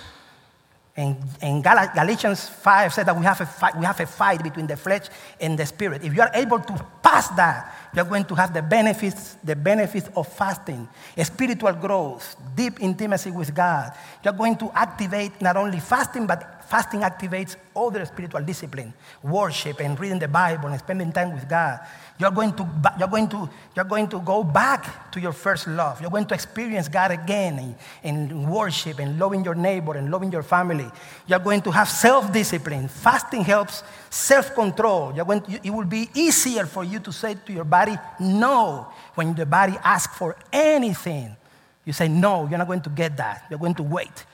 and, 0.98 1.18
and 1.42 1.62
Galatians 1.62 2.48
5 2.48 2.94
said 2.94 3.06
that 3.08 3.18
we 3.18 3.26
have, 3.26 3.42
a 3.42 3.46
fight, 3.46 3.78
we 3.78 3.84
have 3.84 4.00
a 4.00 4.06
fight 4.06 4.42
between 4.42 4.66
the 4.66 4.78
flesh 4.78 5.08
and 5.42 5.60
the 5.60 5.66
spirit. 5.66 6.06
If 6.06 6.16
you 6.16 6.22
are 6.22 6.32
able 6.34 6.60
to 6.60 6.86
pass 7.04 7.28
that, 7.30 7.76
you're 7.94 8.06
going 8.06 8.24
to 8.24 8.36
have 8.36 8.54
the 8.54 8.62
benefits, 8.62 9.36
the 9.44 9.58
benefits 9.58 10.10
of 10.16 10.26
fasting, 10.26 10.88
spiritual 11.22 11.74
growth, 11.74 12.38
deep 12.56 12.80
intimacy 12.80 13.32
with 13.32 13.54
God. 13.54 13.92
You're 14.24 14.34
going 14.34 14.56
to 14.58 14.72
activate 14.74 15.42
not 15.42 15.58
only 15.58 15.82
fasting, 15.82 16.28
but 16.28 16.55
fasting 16.68 17.02
activates 17.02 17.56
other 17.76 18.06
spiritual 18.06 18.42
discipline, 18.42 18.94
worship 19.24 19.80
and 19.80 20.00
reading 20.00 20.20
the 20.20 20.28
Bible 20.28 20.70
and 20.70 20.80
spending 20.80 21.12
time 21.12 21.34
with 21.34 21.48
God. 21.48 21.80
You're 22.18 22.32
going, 22.32 22.54
to, 22.54 22.68
you're, 22.98 23.10
going 23.10 23.28
to, 23.30 23.50
you're 23.76 23.86
going 23.86 24.08
to 24.08 24.20
go 24.20 24.44
back 24.44 25.12
to 25.12 25.20
your 25.20 25.34
first 25.34 25.68
love. 25.68 26.00
You're 26.00 26.10
going 26.10 26.26
to 26.28 26.34
experience 26.34 26.88
God 26.88 27.12
again 27.12 27.76
in, 28.04 28.30
in 28.30 28.50
worship 28.50 29.00
and 29.00 29.20
loving 29.20 29.44
your 29.44 29.56
neighbor 29.56 29.98
and 29.98 30.10
loving 30.10 30.32
your 30.32 30.44
family. 30.44 30.90
You're 31.28 31.40
going 31.40 31.62
to 31.64 31.72
have 31.72 31.90
self 31.90 32.32
discipline. 32.32 32.88
Fasting 32.88 33.44
helps 33.44 33.84
self 34.10 34.56
control. 34.56 35.14
It 35.18 35.70
will 35.72 35.86
be 35.86 36.10
easier 36.14 36.66
for 36.66 36.86
you 36.86 37.00
to 37.00 37.12
say 37.12 37.36
to 37.46 37.52
your 37.52 37.66
body 37.66 37.98
no 38.20 38.88
when 39.16 39.36
the 39.36 39.46
body 39.46 39.76
asks 39.84 40.18
for 40.18 40.38
anything. 40.54 41.36
You 41.84 41.94
say, 41.94 42.08
no, 42.08 42.48
you're 42.48 42.58
not 42.58 42.68
going 42.68 42.82
to 42.82 42.90
get 42.90 43.18
that. 43.18 43.46
You're 43.50 43.60
going 43.60 43.76
to 43.76 43.84
wait. 43.84 44.26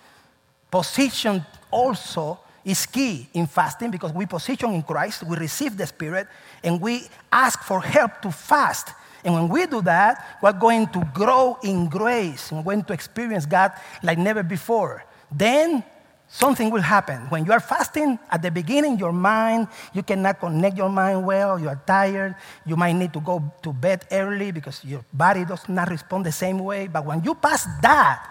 Position 0.71 1.45
also 1.69 2.39
is 2.63 2.86
key 2.86 3.27
in 3.34 3.45
fasting 3.45 3.91
because 3.91 4.13
we 4.13 4.25
position 4.25 4.71
in 4.71 4.81
Christ, 4.81 5.23
we 5.23 5.36
receive 5.36 5.75
the 5.75 5.86
Spirit, 5.86 6.27
and 6.63 6.79
we 6.79 7.07
ask 7.31 7.62
for 7.63 7.81
help 7.81 8.21
to 8.21 8.31
fast. 8.31 8.93
And 9.23 9.34
when 9.34 9.49
we 9.49 9.65
do 9.65 9.81
that, 9.84 10.39
we're 10.41 10.53
going 10.53 10.88
to 10.88 11.07
grow 11.13 11.57
in 11.63 11.89
grace. 11.89 12.51
We're 12.51 12.63
going 12.63 12.84
to 12.86 12.93
experience 12.93 13.45
God 13.45 13.71
like 14.01 14.17
never 14.17 14.41
before. 14.43 15.03
Then 15.31 15.84
something 16.27 16.71
will 16.71 16.81
happen. 16.81 17.27
When 17.29 17.45
you 17.45 17.51
are 17.51 17.60
fasting, 17.60 18.17
at 18.31 18.41
the 18.41 18.49
beginning, 18.49 18.97
your 18.97 19.12
mind, 19.12 19.67
you 19.93 20.01
cannot 20.01 20.39
connect 20.39 20.77
your 20.77 20.89
mind 20.89 21.25
well, 21.25 21.60
you 21.60 21.67
are 21.67 21.81
tired, 21.86 22.36
you 22.65 22.75
might 22.75 22.93
need 22.93 23.13
to 23.13 23.19
go 23.19 23.43
to 23.62 23.73
bed 23.73 24.05
early 24.12 24.51
because 24.51 24.84
your 24.84 25.05
body 25.12 25.45
does 25.45 25.67
not 25.67 25.89
respond 25.89 26.25
the 26.25 26.31
same 26.31 26.60
way. 26.60 26.88
But 26.88 27.05
when 27.05 27.23
you 27.23 27.36
pass 27.36 27.67
that, 27.81 28.30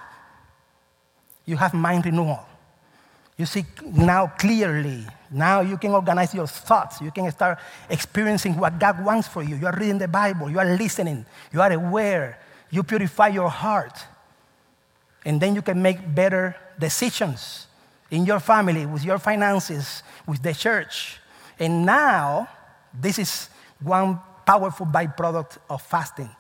you 1.47 1.57
have 1.57 1.75
mind 1.75 2.07
renewal. 2.07 2.47
You 3.37 3.47
see 3.47 3.65
now 3.85 4.27
clearly. 4.39 5.07
Now 5.31 5.63
you 5.63 5.79
can 5.79 5.93
organize 5.93 6.35
your 6.35 6.47
thoughts. 6.47 7.01
You 7.01 7.11
can 7.11 7.31
start 7.33 7.59
experiencing 7.89 8.57
what 8.57 8.79
God 8.79 9.03
wants 9.03 9.29
for 9.29 9.43
you. 9.43 9.57
You 9.57 9.67
are 9.67 9.77
reading 9.77 9.99
the 9.99 10.09
Bible. 10.09 10.51
You 10.51 10.59
are 10.59 10.77
listening. 10.77 11.25
You 11.53 11.63
are 11.63 11.73
aware. 11.73 12.39
You 12.71 12.83
purify 12.83 13.29
your 13.29 13.49
heart. 13.49 13.99
And 15.25 15.41
then 15.41 15.55
you 15.55 15.63
can 15.63 15.81
make 15.81 16.15
better 16.15 16.55
decisions 16.79 17.67
in 18.11 18.27
your 18.27 18.41
family, 18.41 18.87
with 18.87 19.05
your 19.05 19.19
finances, 19.19 20.03
with 20.27 20.43
the 20.43 20.53
church. 20.53 21.19
And 21.59 21.87
now, 21.87 22.49
this 22.93 23.19
is 23.19 23.49
one 23.81 24.19
powerful 24.47 24.87
byproduct 24.87 25.59
of 25.69 25.81
fasting. 25.81 26.31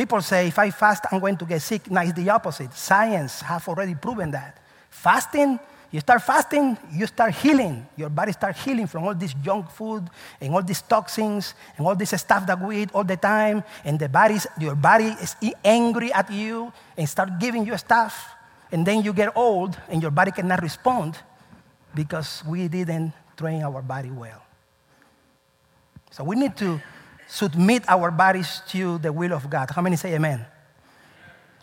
People 0.00 0.22
say, 0.22 0.48
if 0.48 0.58
I 0.58 0.70
fast, 0.70 1.04
I'm 1.12 1.20
going 1.20 1.36
to 1.36 1.44
get 1.44 1.60
sick. 1.60 1.90
Now, 1.90 2.00
it's 2.00 2.14
the 2.14 2.30
opposite. 2.30 2.72
Science 2.72 3.42
has 3.42 3.68
already 3.68 3.94
proven 3.94 4.30
that. 4.30 4.56
Fasting 4.88 5.60
you 5.92 5.98
start 5.98 6.22
fasting, 6.22 6.78
you 6.92 7.06
start 7.06 7.34
healing. 7.34 7.84
Your 7.96 8.08
body 8.08 8.30
starts 8.30 8.64
healing 8.64 8.86
from 8.86 9.04
all 9.04 9.14
this 9.14 9.34
junk 9.34 9.68
food 9.70 10.08
and 10.40 10.54
all 10.54 10.62
these 10.62 10.82
toxins 10.82 11.54
and 11.76 11.84
all 11.84 11.96
this 11.96 12.10
stuff 12.10 12.46
that 12.46 12.60
we 12.62 12.82
eat 12.82 12.90
all 12.94 13.02
the 13.02 13.16
time. 13.16 13.64
And 13.84 13.98
the 13.98 14.08
body's, 14.08 14.46
your 14.60 14.76
body 14.76 15.16
is 15.20 15.34
angry 15.64 16.12
at 16.12 16.30
you 16.30 16.72
and 16.96 17.08
start 17.08 17.40
giving 17.40 17.66
you 17.66 17.76
stuff. 17.76 18.30
And 18.70 18.86
then 18.86 19.02
you 19.02 19.12
get 19.12 19.36
old 19.36 19.76
and 19.88 20.00
your 20.00 20.12
body 20.12 20.30
cannot 20.30 20.62
respond 20.62 21.18
because 21.92 22.44
we 22.46 22.68
didn't 22.68 23.12
train 23.36 23.64
our 23.64 23.82
body 23.82 24.10
well. 24.10 24.46
So 26.12 26.22
we 26.22 26.36
need 26.36 26.56
to 26.58 26.80
submit 27.30 27.84
our 27.88 28.10
bodies 28.10 28.60
to 28.68 28.98
the 28.98 29.12
will 29.12 29.32
of 29.32 29.48
God. 29.48 29.70
How 29.70 29.80
many 29.82 29.96
say 29.96 30.14
amen? 30.14 30.44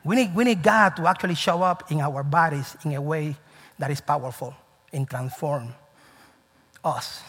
We 0.04 0.16
need, 0.16 0.34
we 0.34 0.46
need 0.46 0.64
God 0.64 0.96
to 0.96 1.08
actually 1.08 1.36
show 1.36 1.62
up 1.62 1.92
in 1.92 2.00
our 2.00 2.24
bodies 2.24 2.78
in 2.86 2.94
a 2.94 3.02
way 3.02 3.36
that 3.78 3.92
is 3.92 4.00
powerful 4.00 4.56
and 4.94 5.08
transform 5.10 5.74
us. 6.84 7.22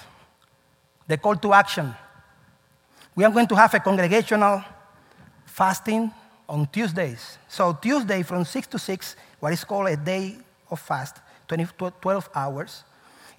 The 1.09 1.19
call 1.19 1.35
to 1.37 1.53
action. 1.53 1.93
We 3.17 3.25
are 3.25 3.31
going 3.33 3.49
to 3.49 3.57
have 3.57 3.75
a 3.75 3.81
congregational 3.81 4.63
fasting 5.45 6.13
on 6.49 6.69
Tuesdays. 6.69 7.39
So 7.49 7.73
Tuesday 7.73 8.23
from 8.23 8.45
6 8.45 8.67
to 8.69 8.79
6, 8.79 9.17
what 9.41 9.53
is 9.53 9.65
called 9.65 9.89
a 9.89 9.97
day 9.97 10.37
of 10.71 10.79
fast, 10.79 11.17
20, 11.49 11.67
12 12.01 12.31
hours. 12.35 12.85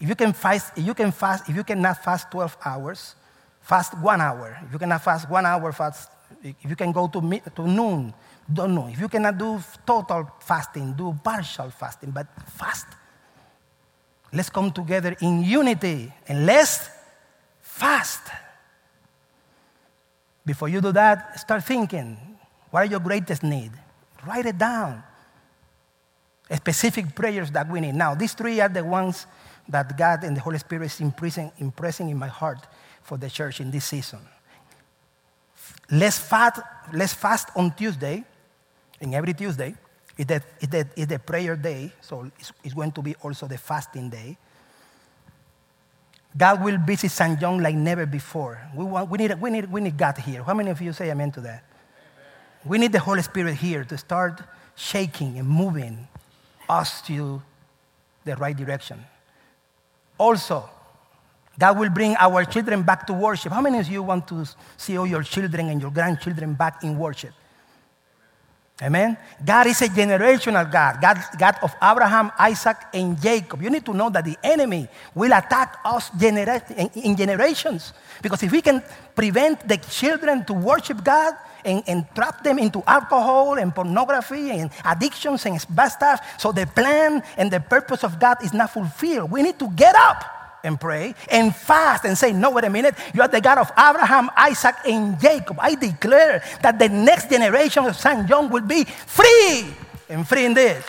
If 0.01 0.09
you 0.09 0.15
can 0.15 0.33
fast, 0.33 0.77
if 0.77 0.85
you 0.85 0.93
can 0.93 1.12
fast, 1.12 1.47
if 1.47 1.55
you 1.55 1.63
cannot 1.63 2.03
fast 2.03 2.29
12 2.31 2.57
hours, 2.65 3.15
fast 3.69 3.93
one 3.99 4.19
hour. 4.19 4.58
If 4.65 4.73
you 4.73 4.79
cannot 4.79 5.03
fast 5.03 5.29
one 5.29 5.45
hour, 5.45 5.71
fast. 5.71 6.10
If 6.41 6.67
you 6.67 6.75
can 6.75 6.91
go 6.91 7.08
to, 7.08 7.21
mid, 7.21 7.43
to 7.55 7.67
noon, 7.67 8.13
don't 8.51 8.73
know. 8.73 8.88
If 8.88 8.99
you 8.99 9.08
cannot 9.08 9.38
do 9.38 9.62
total 9.86 10.27
fasting, 10.39 10.93
do 10.93 11.13
partial 11.23 11.69
fasting, 11.69 12.10
but 12.10 12.25
fast. 12.58 12.88
Let's 14.34 14.49
come 14.49 14.71
together 14.71 15.15
in 15.21 15.43
unity 15.43 16.12
and 16.27 16.47
let's 16.47 16.89
fast. 17.62 18.23
Before 20.43 20.67
you 20.67 20.82
do 20.82 20.91
that, 20.93 21.39
start 21.39 21.63
thinking 21.63 22.17
what 22.71 22.82
are 22.82 22.89
your 22.89 22.99
greatest 22.99 23.43
need? 23.43 23.71
Write 24.25 24.47
it 24.47 24.58
down. 24.58 25.03
Specific 26.55 27.13
prayers 27.13 27.51
that 27.51 27.69
we 27.69 27.79
need. 27.79 27.93
Now, 27.93 28.15
these 28.15 28.34
three 28.34 28.60
are 28.62 28.69
the 28.69 28.84
ones 28.84 29.27
that 29.67 29.95
God 29.95 30.23
and 30.23 30.36
the 30.36 30.41
Holy 30.41 30.58
Spirit 30.58 30.86
is 30.86 30.99
impressing, 30.99 31.51
impressing 31.60 32.10
in 32.10 32.17
my 32.17 32.27
heart 32.27 32.65
for 33.03 33.17
the 33.17 33.29
church 33.29 33.59
in 33.62 33.71
this 33.71 33.85
season. 33.85 34.19
Let's 35.91 36.19
fast, 36.19 36.62
let's 36.93 37.13
fast 37.13 37.49
on 37.55 37.71
Tuesday, 37.71 38.23
and 39.01 39.15
every 39.15 39.33
Tuesday 39.33 39.75
is 40.17 40.25
the, 40.25 40.43
is 40.59 40.69
the, 40.69 40.88
is 40.95 41.07
the 41.07 41.19
prayer 41.19 41.55
day, 41.55 41.91
so 42.01 42.29
it's, 42.38 42.51
it's 42.63 42.73
going 42.73 42.91
to 42.91 43.01
be 43.01 43.15
also 43.23 43.47
the 43.47 43.57
fasting 43.57 44.09
day. 44.09 44.38
God 46.38 46.63
will 46.63 46.77
visit 46.77 47.09
St. 47.09 47.39
John 47.39 47.62
like 47.62 47.75
never 47.75 48.05
before. 48.05 48.62
We, 48.75 48.85
want, 48.85 49.09
we, 49.09 49.17
need, 49.17 49.41
we, 49.41 49.49
need, 49.49 49.71
we 49.71 49.81
need 49.81 49.97
God 49.97 50.17
here. 50.17 50.43
How 50.43 50.53
many 50.53 50.69
of 50.69 50.79
you 50.79 50.93
say 50.93 51.09
amen 51.09 51.31
to 51.31 51.41
that? 51.41 51.63
Amen. 51.63 52.65
We 52.65 52.77
need 52.77 52.91
the 52.91 52.99
Holy 52.99 53.23
Spirit 53.23 53.55
here 53.55 53.83
to 53.83 53.97
start 53.97 54.41
shaking 54.75 55.39
and 55.39 55.47
moving 55.47 56.07
us 56.67 57.01
to 57.03 57.41
the 58.25 58.35
right 58.35 58.55
direction. 58.55 59.03
Also, 60.19 60.69
that 61.60 61.76
will 61.76 61.89
bring 61.89 62.15
our 62.15 62.45
children 62.45 62.82
back 62.84 63.06
to 63.08 63.13
worship. 63.13 63.52
How 63.52 63.62
many 63.62 63.80
of 63.80 63.88
you 63.88 64.02
want 64.02 64.28
to 64.30 64.45
see 64.78 64.98
all 64.98 65.06
your 65.06 65.24
children 65.24 65.67
and 65.67 65.82
your 65.82 65.91
grandchildren 65.91 66.54
back 66.54 66.84
in 66.84 66.98
worship? 66.98 67.32
Amen. 68.82 69.17
God 69.43 69.67
is 69.67 69.82
a 69.82 69.89
generational 69.89 70.72
God, 70.72 71.02
God, 71.02 71.19
God 71.38 71.56
of 71.62 71.76
Abraham, 71.84 72.32
Isaac, 72.39 72.78
and 72.93 73.22
Jacob. 73.22 73.62
You 73.62 73.69
need 73.69 73.86
to 73.86 73.93
know 73.93 74.10
that 74.10 74.24
the 74.24 74.38
enemy 74.41 74.88
will 75.13 75.34
attack 75.34 75.80
us 75.84 76.10
genera- 76.17 76.63
in 76.95 77.17
generations. 77.17 77.91
Because 78.22 78.41
if 78.41 78.54
we 78.54 78.62
can 78.62 78.82
prevent 79.13 79.67
the 79.67 79.76
children 79.76 80.45
to 80.45 80.54
worship 80.54 81.04
God 81.04 81.34
and, 81.65 81.84
and 81.88 82.06
trap 82.15 82.41
them 82.41 82.58
into 82.58 82.82
alcohol 82.88 83.56
and 83.56 83.76
pornography 83.76 84.52
and 84.52 84.72
addictions 84.86 85.45
and 85.45 85.60
bad 85.69 85.89
stuff, 85.89 86.39
so 86.39 86.54
the 86.54 86.65
plan 86.65 87.22
and 87.36 87.52
the 87.52 87.60
purpose 87.60 88.06
of 88.06 88.17
God 88.17 88.41
is 88.45 88.54
not 88.54 88.72
fulfilled. 88.72 89.30
We 89.30 89.43
need 89.43 89.60
to 89.60 89.67
get 89.72 89.93
up 89.93 90.38
and 90.63 90.80
pray 90.80 91.15
and 91.30 91.56
fast 91.56 92.06
and 92.06 92.17
say, 92.17 92.34
No, 92.34 92.52
wait 92.52 92.65
a 92.65 92.69
minute. 92.69 92.95
You 93.13 93.22
are 93.22 93.28
the 93.28 93.41
God 93.41 93.58
of 93.58 93.72
Abraham, 93.78 94.30
Isaac, 94.36 94.76
and 94.86 95.19
Jacob. 95.19 95.58
I 95.60 95.76
declare 95.76 96.43
that 96.62 96.80
the 96.80 96.89
next 96.89 97.30
generation 97.30 97.86
of 97.86 97.95
St. 97.95 98.28
John 98.28 98.50
will 98.50 98.62
be 98.62 98.84
free 98.84 99.65
and 100.10 100.28
free 100.28 100.45
indeed. 100.45 100.84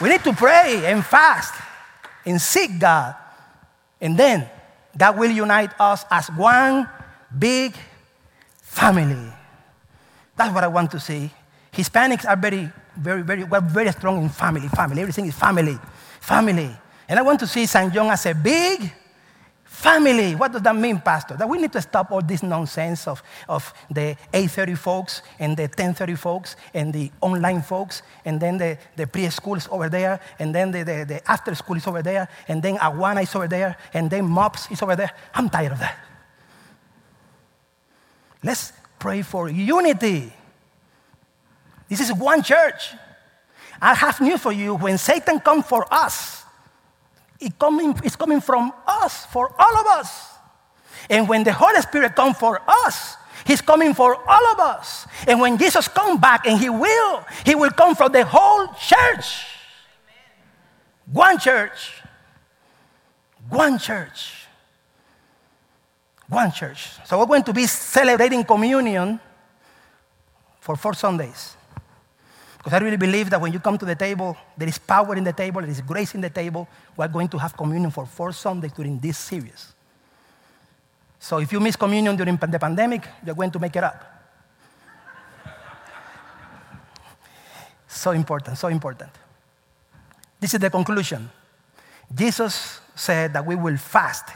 We 0.00 0.08
need 0.08 0.24
to 0.24 0.32
pray 0.32 0.82
and 0.86 1.04
fast 1.04 1.54
and 2.26 2.40
seek 2.40 2.78
God. 2.78 3.14
And 4.00 4.18
then 4.18 4.48
God 4.96 5.18
will 5.18 5.30
unite 5.30 5.70
us 5.78 6.04
as 6.10 6.28
one 6.28 6.88
big 7.38 7.74
family. 8.62 9.32
That's 10.36 10.52
what 10.52 10.64
I 10.64 10.68
want 10.68 10.90
to 10.92 11.00
see. 11.00 11.30
Hispanics 11.72 12.28
are 12.28 12.36
very, 12.36 12.70
very, 12.96 13.22
very, 13.22 13.44
we're 13.44 13.60
very 13.60 13.92
strong 13.92 14.22
in 14.22 14.28
family, 14.28 14.68
family. 14.68 15.00
Everything 15.00 15.26
is 15.26 15.34
family, 15.34 15.78
family. 16.20 16.76
And 17.12 17.18
I 17.18 17.22
want 17.22 17.40
to 17.40 17.46
see 17.46 17.66
St. 17.66 17.92
John 17.92 18.10
as 18.10 18.24
a 18.24 18.34
big 18.34 18.90
family. 19.64 20.34
What 20.34 20.50
does 20.50 20.62
that 20.62 20.74
mean, 20.74 20.98
Pastor? 20.98 21.36
That 21.36 21.46
we 21.46 21.58
need 21.58 21.70
to 21.72 21.82
stop 21.82 22.10
all 22.10 22.22
this 22.22 22.42
nonsense 22.42 23.06
of, 23.06 23.22
of 23.50 23.74
the 23.90 24.16
8.30 24.32 24.78
folks 24.78 25.20
and 25.38 25.54
the 25.54 25.68
10.30 25.68 26.16
folks 26.16 26.56
and 26.72 26.90
the 26.90 27.10
online 27.20 27.60
folks 27.60 28.00
and 28.24 28.40
then 28.40 28.56
the, 28.56 28.78
the 28.96 29.04
preschool 29.04 29.58
is 29.58 29.68
over 29.70 29.90
there 29.90 30.20
and 30.38 30.54
then 30.54 30.70
the, 30.70 30.84
the, 30.84 31.04
the 31.06 31.30
after 31.30 31.54
school 31.54 31.76
is 31.76 31.86
over 31.86 32.00
there 32.00 32.30
and 32.48 32.62
then 32.62 32.78
Awana 32.78 33.24
is 33.24 33.34
over 33.34 33.46
there 33.46 33.76
and 33.92 34.08
then 34.08 34.24
MOPS 34.24 34.70
is 34.70 34.80
over 34.80 34.96
there. 34.96 35.12
I'm 35.34 35.50
tired 35.50 35.72
of 35.72 35.80
that. 35.80 35.98
Let's 38.42 38.72
pray 38.98 39.20
for 39.20 39.50
unity. 39.50 40.32
This 41.90 42.00
is 42.00 42.10
one 42.10 42.42
church. 42.42 42.94
I 43.82 43.92
have 43.92 44.18
news 44.22 44.40
for 44.40 44.52
you. 44.52 44.76
When 44.76 44.96
Satan 44.96 45.40
comes 45.40 45.66
for 45.66 45.86
us, 45.92 46.41
it 47.42 47.58
coming, 47.58 47.98
it's 48.04 48.16
coming 48.16 48.40
from 48.40 48.72
us, 48.86 49.26
for 49.26 49.54
all 49.58 49.76
of 49.78 49.86
us. 49.86 50.30
And 51.10 51.28
when 51.28 51.44
the 51.44 51.52
Holy 51.52 51.80
Spirit 51.82 52.14
comes 52.14 52.36
for 52.38 52.60
us, 52.68 53.16
He's 53.44 53.60
coming 53.60 53.92
for 53.92 54.14
all 54.14 54.46
of 54.52 54.60
us. 54.60 55.06
And 55.26 55.40
when 55.40 55.58
Jesus 55.58 55.88
comes 55.88 56.20
back, 56.20 56.46
and 56.46 56.58
He 56.58 56.70
will, 56.70 57.24
He 57.44 57.54
will 57.54 57.70
come 57.70 57.94
for 57.94 58.08
the 58.08 58.24
whole 58.24 58.68
church. 58.68 59.46
Amen. 59.98 61.12
One 61.12 61.38
church. 61.38 62.02
One 63.48 63.78
church. 63.78 64.46
One 66.28 66.52
church. 66.52 66.90
So 67.04 67.18
we're 67.18 67.26
going 67.26 67.42
to 67.44 67.52
be 67.52 67.66
celebrating 67.66 68.44
communion 68.44 69.20
for 70.60 70.76
four 70.76 70.94
Sundays. 70.94 71.56
Because 72.62 72.80
I 72.80 72.84
really 72.84 72.96
believe 72.96 73.28
that 73.30 73.40
when 73.40 73.52
you 73.52 73.58
come 73.58 73.76
to 73.76 73.84
the 73.84 73.96
table, 73.96 74.36
there 74.56 74.68
is 74.68 74.78
power 74.78 75.16
in 75.16 75.24
the 75.24 75.32
table, 75.32 75.60
there 75.60 75.70
is 75.70 75.80
grace 75.80 76.14
in 76.14 76.20
the 76.20 76.30
table. 76.30 76.68
We're 76.96 77.08
going 77.08 77.26
to 77.28 77.38
have 77.38 77.56
communion 77.56 77.90
for 77.90 78.06
four 78.06 78.32
Sundays 78.32 78.72
during 78.72 79.00
this 79.00 79.18
series. 79.18 79.72
So 81.18 81.38
if 81.38 81.52
you 81.52 81.58
miss 81.58 81.74
communion 81.74 82.14
during 82.14 82.36
the 82.36 82.58
pandemic, 82.60 83.08
you're 83.26 83.34
going 83.34 83.50
to 83.50 83.58
make 83.58 83.74
it 83.74 83.82
up. 83.82 84.04
so 87.88 88.12
important, 88.12 88.56
so 88.56 88.68
important. 88.68 89.10
This 90.38 90.54
is 90.54 90.60
the 90.60 90.70
conclusion. 90.70 91.28
Jesus 92.14 92.80
said 92.94 93.32
that 93.32 93.44
we 93.44 93.56
will 93.56 93.76
fast 93.76 94.26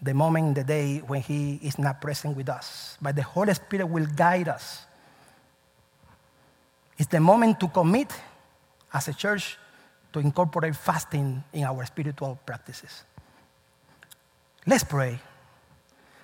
the 0.00 0.14
moment 0.14 0.54
the 0.54 0.64
day 0.64 0.98
when 0.98 1.22
He 1.22 1.58
is 1.62 1.76
not 1.76 2.00
present 2.00 2.36
with 2.36 2.48
us, 2.48 2.96
but 3.02 3.16
the 3.16 3.22
Holy 3.22 3.52
Spirit 3.54 3.86
will 3.86 4.06
guide 4.06 4.48
us 4.48 4.86
it's 6.98 7.08
the 7.08 7.20
moment 7.20 7.60
to 7.60 7.68
commit 7.68 8.12
as 8.92 9.08
a 9.08 9.14
church 9.14 9.58
to 10.12 10.18
incorporate 10.18 10.74
fasting 10.74 11.44
in 11.52 11.64
our 11.64 11.84
spiritual 11.84 12.38
practices. 12.46 13.04
Let's 14.66 14.84
pray. 14.84 15.18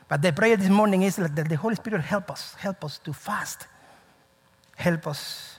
But 0.09 0.23
the 0.23 0.33
prayer 0.33 0.57
this 0.57 0.69
morning 0.69 1.03
is 1.03 1.17
that 1.17 1.49
the 1.49 1.57
Holy 1.57 1.75
Spirit 1.75 2.03
help 2.03 2.31
us, 2.31 2.55
help 2.55 2.85
us 2.85 2.99
to 2.99 3.13
fast, 3.13 3.67
help 4.77 5.07
us 5.07 5.59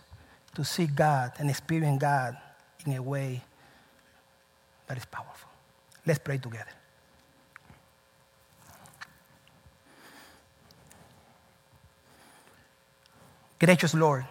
to 0.55 0.63
see 0.63 0.85
God 0.87 1.33
and 1.39 1.49
experience 1.49 1.99
God 1.99 2.37
in 2.85 2.93
a 2.93 3.01
way 3.01 3.41
that 4.87 4.97
is 4.97 5.05
powerful. 5.05 5.49
Let's 6.05 6.19
pray 6.19 6.37
together. 6.37 6.71
Gracious 13.59 13.93
Lord, 13.93 14.25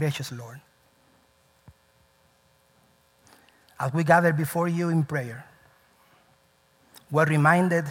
Gracious 0.00 0.32
Lord. 0.32 0.58
As 3.78 3.92
we 3.92 4.02
gather 4.02 4.32
before 4.32 4.66
you 4.66 4.88
in 4.88 5.04
prayer, 5.04 5.44
we're 7.10 7.26
reminded 7.26 7.84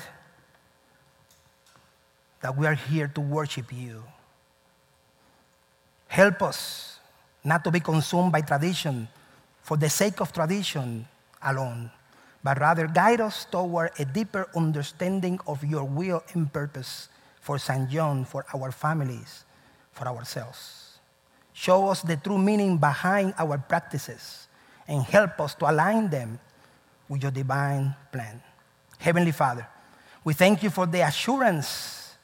that 2.42 2.58
we 2.58 2.66
are 2.66 2.74
here 2.74 3.08
to 3.14 3.22
worship 3.22 3.72
you. 3.72 4.02
Help 6.08 6.42
us 6.42 6.98
not 7.44 7.64
to 7.64 7.70
be 7.70 7.80
consumed 7.80 8.32
by 8.32 8.42
tradition 8.42 9.08
for 9.62 9.78
the 9.78 9.90
sake 9.90 10.20
of 10.20 10.34
tradition 10.34 11.06
alone, 11.44 11.92
but 12.44 12.60
rather 12.60 12.88
guide 12.88 13.22
us 13.22 13.46
toward 13.46 13.92
a 14.00 14.06
deeper 14.06 14.50
understanding 14.56 15.40
of 15.46 15.64
your 15.64 15.84
will 15.84 16.24
and 16.34 16.52
purpose 16.52 17.08
for 17.40 17.60
St. 17.60 17.88
John, 17.88 18.26
for 18.26 18.48
our 18.56 18.72
families, 18.72 19.46
for 19.94 20.08
ourselves. 20.08 20.89
Show 21.60 21.90
us 21.90 22.04
the 22.04 22.16
true 22.16 22.38
meaning 22.38 22.78
behind 22.78 23.34
our 23.38 23.58
practices 23.58 24.48
and 24.88 25.04
help 25.04 25.42
us 25.42 25.56
to 25.56 25.70
align 25.70 26.10
them 26.10 26.40
with 27.10 27.22
your 27.22 27.36
divine 27.36 27.94
plan. 28.14 28.42
Heavenly 28.98 29.34
Father, 29.34 29.68
we 30.24 30.34
thank 30.34 30.64
you 30.64 30.70
for 30.70 30.86
the 30.86 31.02
assurance 31.02 32.16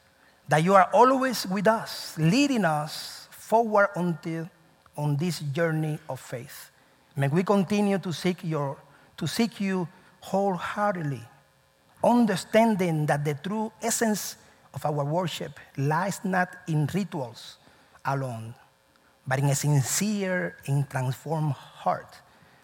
that 0.48 0.64
you 0.64 0.74
are 0.74 0.90
always 0.94 1.46
with 1.48 1.68
us, 1.68 2.18
leading 2.18 2.64
us 2.64 3.28
forward 3.30 3.90
until 3.98 4.50
on 4.96 5.18
this 5.18 5.40
journey 5.40 6.00
of 6.08 6.22
faith. 6.22 6.72
May 7.18 7.28
we 7.28 7.44
continue 7.44 7.98
to 8.00 8.14
seek 8.14 8.42
your 8.42 8.78
to 9.18 9.28
seek 9.28 9.60
you 9.60 9.86
wholeheartedly, 10.22 11.24
understanding 12.02 13.06
that 13.08 13.26
the 13.26 13.34
true 13.34 13.70
essence 13.82 14.38
of 14.74 14.86
our 14.86 15.04
worship 15.04 15.60
lies 15.76 16.22
not 16.24 16.48
in 16.70 16.88
rituals 16.94 17.58
alone, 18.06 18.56
but 19.28 19.40
in 19.40 19.46
a 19.46 19.56
sincere 19.56 20.58
and 20.68 20.90
transformed 20.90 21.54
heart 21.54 22.22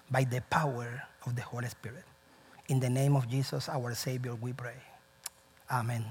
by 0.10 0.24
the 0.24 0.42
power 0.50 1.04
of 1.26 1.36
the 1.36 1.42
Holy 1.42 1.68
Spirit. 1.68 2.04
In 2.68 2.80
the 2.80 2.90
name 2.90 3.16
of 3.16 3.28
Jesus, 3.30 3.68
our 3.70 3.94
Savior, 3.96 4.36
we 4.36 4.54
pray. 4.54 4.78
Amen. 5.70 6.06